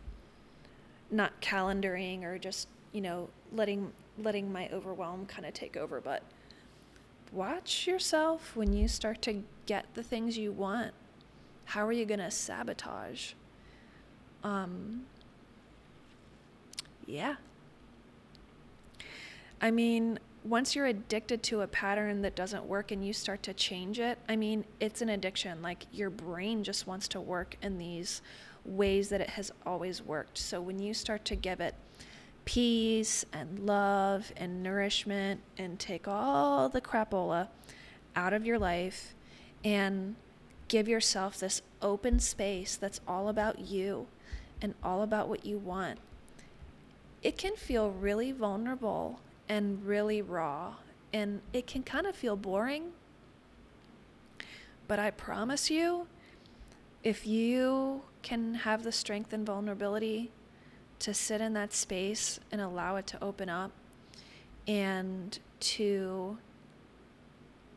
not 1.10 1.40
calendaring 1.40 2.22
or 2.22 2.38
just, 2.38 2.68
you 2.92 3.00
know, 3.00 3.28
letting 3.52 3.92
letting 4.18 4.52
my 4.52 4.68
overwhelm 4.72 5.26
kind 5.26 5.44
of 5.44 5.52
take 5.52 5.76
over, 5.76 6.00
but 6.00 6.22
watch 7.32 7.86
yourself 7.86 8.54
when 8.54 8.72
you 8.72 8.86
start 8.86 9.20
to 9.22 9.42
get 9.66 9.86
the 9.94 10.02
things 10.02 10.38
you 10.38 10.52
want. 10.52 10.92
How 11.66 11.84
are 11.84 11.92
you 11.92 12.06
going 12.06 12.20
to 12.20 12.30
sabotage? 12.30 13.32
Um 14.42 15.06
yeah. 17.06 17.36
I 19.64 19.70
mean, 19.70 20.18
once 20.44 20.76
you're 20.76 20.84
addicted 20.84 21.42
to 21.44 21.62
a 21.62 21.66
pattern 21.66 22.20
that 22.20 22.36
doesn't 22.36 22.66
work 22.66 22.90
and 22.92 23.02
you 23.02 23.14
start 23.14 23.42
to 23.44 23.54
change 23.54 23.98
it, 23.98 24.18
I 24.28 24.36
mean, 24.36 24.66
it's 24.78 25.00
an 25.00 25.08
addiction. 25.08 25.62
Like 25.62 25.86
your 25.90 26.10
brain 26.10 26.62
just 26.64 26.86
wants 26.86 27.08
to 27.08 27.20
work 27.20 27.56
in 27.62 27.78
these 27.78 28.20
ways 28.66 29.08
that 29.08 29.22
it 29.22 29.30
has 29.30 29.50
always 29.64 30.02
worked. 30.02 30.36
So 30.36 30.60
when 30.60 30.80
you 30.80 30.92
start 30.92 31.24
to 31.24 31.34
give 31.34 31.62
it 31.62 31.74
peace 32.44 33.24
and 33.32 33.60
love 33.60 34.34
and 34.36 34.62
nourishment 34.62 35.40
and 35.56 35.78
take 35.78 36.06
all 36.06 36.68
the 36.68 36.82
crapola 36.82 37.48
out 38.14 38.34
of 38.34 38.44
your 38.44 38.58
life 38.58 39.14
and 39.64 40.14
give 40.68 40.88
yourself 40.88 41.38
this 41.38 41.62
open 41.80 42.20
space 42.20 42.76
that's 42.76 43.00
all 43.08 43.30
about 43.30 43.60
you 43.60 44.08
and 44.60 44.74
all 44.84 45.00
about 45.00 45.26
what 45.26 45.46
you 45.46 45.56
want, 45.56 46.00
it 47.22 47.38
can 47.38 47.56
feel 47.56 47.88
really 47.88 48.30
vulnerable 48.30 49.20
and 49.48 49.84
really 49.84 50.22
raw. 50.22 50.74
And 51.12 51.40
it 51.52 51.66
can 51.66 51.82
kind 51.82 52.06
of 52.06 52.16
feel 52.16 52.36
boring. 52.36 52.92
But 54.88 54.98
I 54.98 55.10
promise 55.10 55.70
you, 55.70 56.06
if 57.02 57.26
you 57.26 58.02
can 58.22 58.54
have 58.54 58.82
the 58.82 58.92
strength 58.92 59.32
and 59.32 59.46
vulnerability 59.46 60.30
to 61.00 61.12
sit 61.12 61.40
in 61.40 61.52
that 61.52 61.72
space 61.72 62.40
and 62.50 62.60
allow 62.60 62.96
it 62.96 63.06
to 63.08 63.22
open 63.22 63.48
up 63.48 63.72
and 64.66 65.38
to 65.60 66.38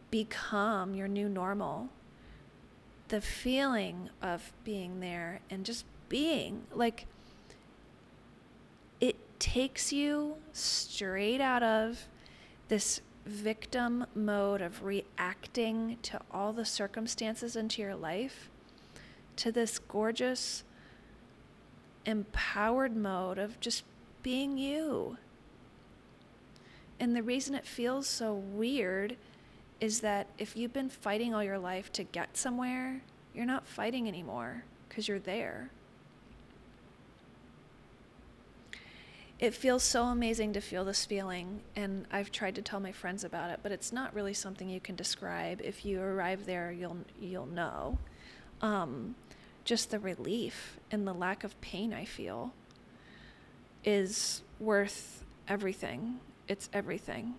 become 0.10 0.96
your 0.96 1.08
new 1.08 1.28
normal, 1.28 1.90
the 3.10 3.22
feeling 3.22 4.10
of 4.22 4.54
being 4.64 5.00
there 5.00 5.42
and 5.50 5.66
just 5.66 5.86
being 6.10 6.64
like 6.74 7.06
takes 9.40 9.92
you 9.92 10.36
straight 10.54 11.42
out 11.42 11.64
of 11.64 12.08
this 12.68 13.02
victim 13.26 14.06
mode 14.16 14.62
of 14.62 14.84
reacting 14.84 15.98
to 16.02 16.20
all 16.32 16.54
the 16.54 16.66
circumstances 16.66 17.56
into 17.56 17.82
your 17.82 17.96
life 17.96 18.50
to 19.36 19.52
this 19.52 19.80
gorgeous, 19.80 20.64
empowered 22.06 22.96
mode 22.96 23.38
of 23.38 23.60
just 23.60 23.84
being 24.24 24.58
you. 24.58 25.18
And 27.00 27.16
the 27.16 27.24
reason 27.24 27.54
it 27.54 27.66
feels 27.66 28.08
so 28.08 28.34
weird 28.34 29.16
is 29.80 30.00
that 30.02 30.28
if 30.38 30.58
you've 30.58 30.74
been 30.74 30.90
fighting 30.90 31.34
all 31.34 31.44
your 31.44 31.60
life 31.60 31.92
to 31.94 32.04
get 32.04 32.36
somewhere, 32.36 33.02
you're 33.36 33.46
not 33.46 33.68
fighting 33.68 34.08
anymore 34.08 34.64
because 34.90 35.08
you're 35.08 35.20
there. 35.20 35.70
It 39.40 39.54
feels 39.54 39.84
so 39.84 40.06
amazing 40.06 40.54
to 40.54 40.62
feel 40.62 40.84
this 40.84 41.06
feeling 41.06 41.62
and 41.76 42.06
i've 42.12 42.32
tried 42.32 42.56
to 42.56 42.62
tell 42.62 42.80
my 42.80 42.92
friends 42.92 43.24
about 43.24 43.52
it 43.52 43.60
but 43.62 43.72
it's 43.72 43.94
not 43.94 44.14
really 44.14 44.34
something 44.34 44.70
you 44.70 44.80
can 44.80 44.96
describe. 44.96 45.62
If 45.64 45.86
you 45.86 46.02
arrive 46.02 46.46
there 46.46 46.72
you'll 46.72 46.98
you'll 47.20 47.46
know. 47.46 48.00
Um, 48.62 49.16
just 49.64 49.92
the 49.92 50.00
relief 50.00 50.80
and 50.90 51.08
the 51.08 51.14
lack 51.14 51.44
of 51.44 51.60
pain 51.62 51.94
i 51.94 52.06
feel 52.06 52.54
is 53.84 54.42
worth 54.60 55.24
everything. 55.48 56.20
It's 56.48 56.70
everything. 56.74 57.36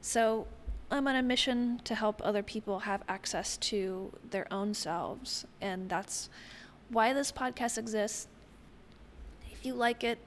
So 0.00 0.46
i'm 0.90 1.06
on 1.06 1.14
a 1.14 1.22
mission 1.22 1.80
to 1.84 1.94
help 1.94 2.20
other 2.24 2.42
people 2.42 2.80
have 2.80 3.02
access 3.08 3.56
to 3.56 4.12
their 4.30 4.52
own 4.52 4.74
selves 4.74 5.46
and 5.60 5.88
that's 5.88 6.28
why 6.88 7.12
this 7.12 7.30
podcast 7.30 7.78
exists. 7.78 8.26
If 9.52 9.64
you 9.64 9.74
like 9.74 10.02
it 10.02 10.18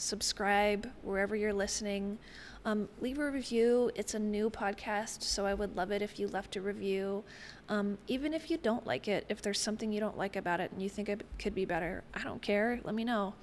subscribe 0.00 0.90
wherever 1.02 1.36
you're 1.36 1.52
listening. 1.52 2.18
Um, 2.64 2.88
leave 3.00 3.18
a 3.18 3.30
review. 3.30 3.90
It's 3.94 4.14
a 4.14 4.18
new 4.18 4.50
podcast, 4.50 5.22
so 5.22 5.46
I 5.46 5.54
would 5.54 5.76
love 5.76 5.90
it 5.90 6.02
if 6.02 6.18
you 6.18 6.28
left 6.28 6.56
a 6.56 6.60
review. 6.60 7.24
Um, 7.68 7.98
even 8.06 8.34
if 8.34 8.50
you 8.50 8.58
don't 8.58 8.86
like 8.86 9.08
it, 9.08 9.24
if 9.28 9.40
there's 9.40 9.60
something 9.60 9.92
you 9.92 10.00
don't 10.00 10.18
like 10.18 10.36
about 10.36 10.60
it 10.60 10.70
and 10.72 10.82
you 10.82 10.88
think 10.88 11.08
it 11.08 11.24
could 11.38 11.54
be 11.54 11.64
better, 11.64 12.02
I 12.12 12.22
don't 12.22 12.42
care. 12.42 12.80
Let 12.84 12.94
me 12.94 13.04
know. 13.04 13.34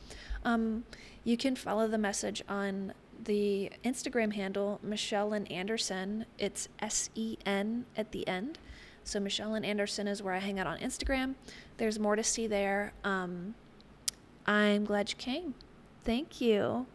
Um, 0.46 0.84
you 1.24 1.38
can 1.38 1.56
follow 1.56 1.88
the 1.88 1.98
message 1.98 2.43
on 2.48 2.93
the 3.24 3.72
Instagram 3.84 4.34
handle, 4.34 4.80
Michelle 4.84 5.34
and 5.34 5.52
Anderson. 5.52 6.26
It's 6.38 6.70
S 6.80 7.10
E 7.15 7.38
N 7.46 7.86
at 7.96 8.12
the 8.12 8.28
end. 8.28 8.60
So 9.04 9.20
Michelle 9.20 9.56
and 9.56 9.65
Anderson 9.65 10.08
is 10.08 10.22
where 10.22 10.34
I 10.34 10.39
hang 10.39 10.60
out 10.60 10.67
on 10.67 10.78
Instagram. 10.80 11.36
There's 11.78 11.98
more 11.98 12.15
to 12.15 12.24
see 12.24 12.46
there. 12.46 12.93
Um, 13.04 13.56
I'm 14.46 14.86
glad 14.86 15.10
you 15.10 15.15
came. 15.15 15.56
Thank 16.08 16.41
you. 16.41 16.88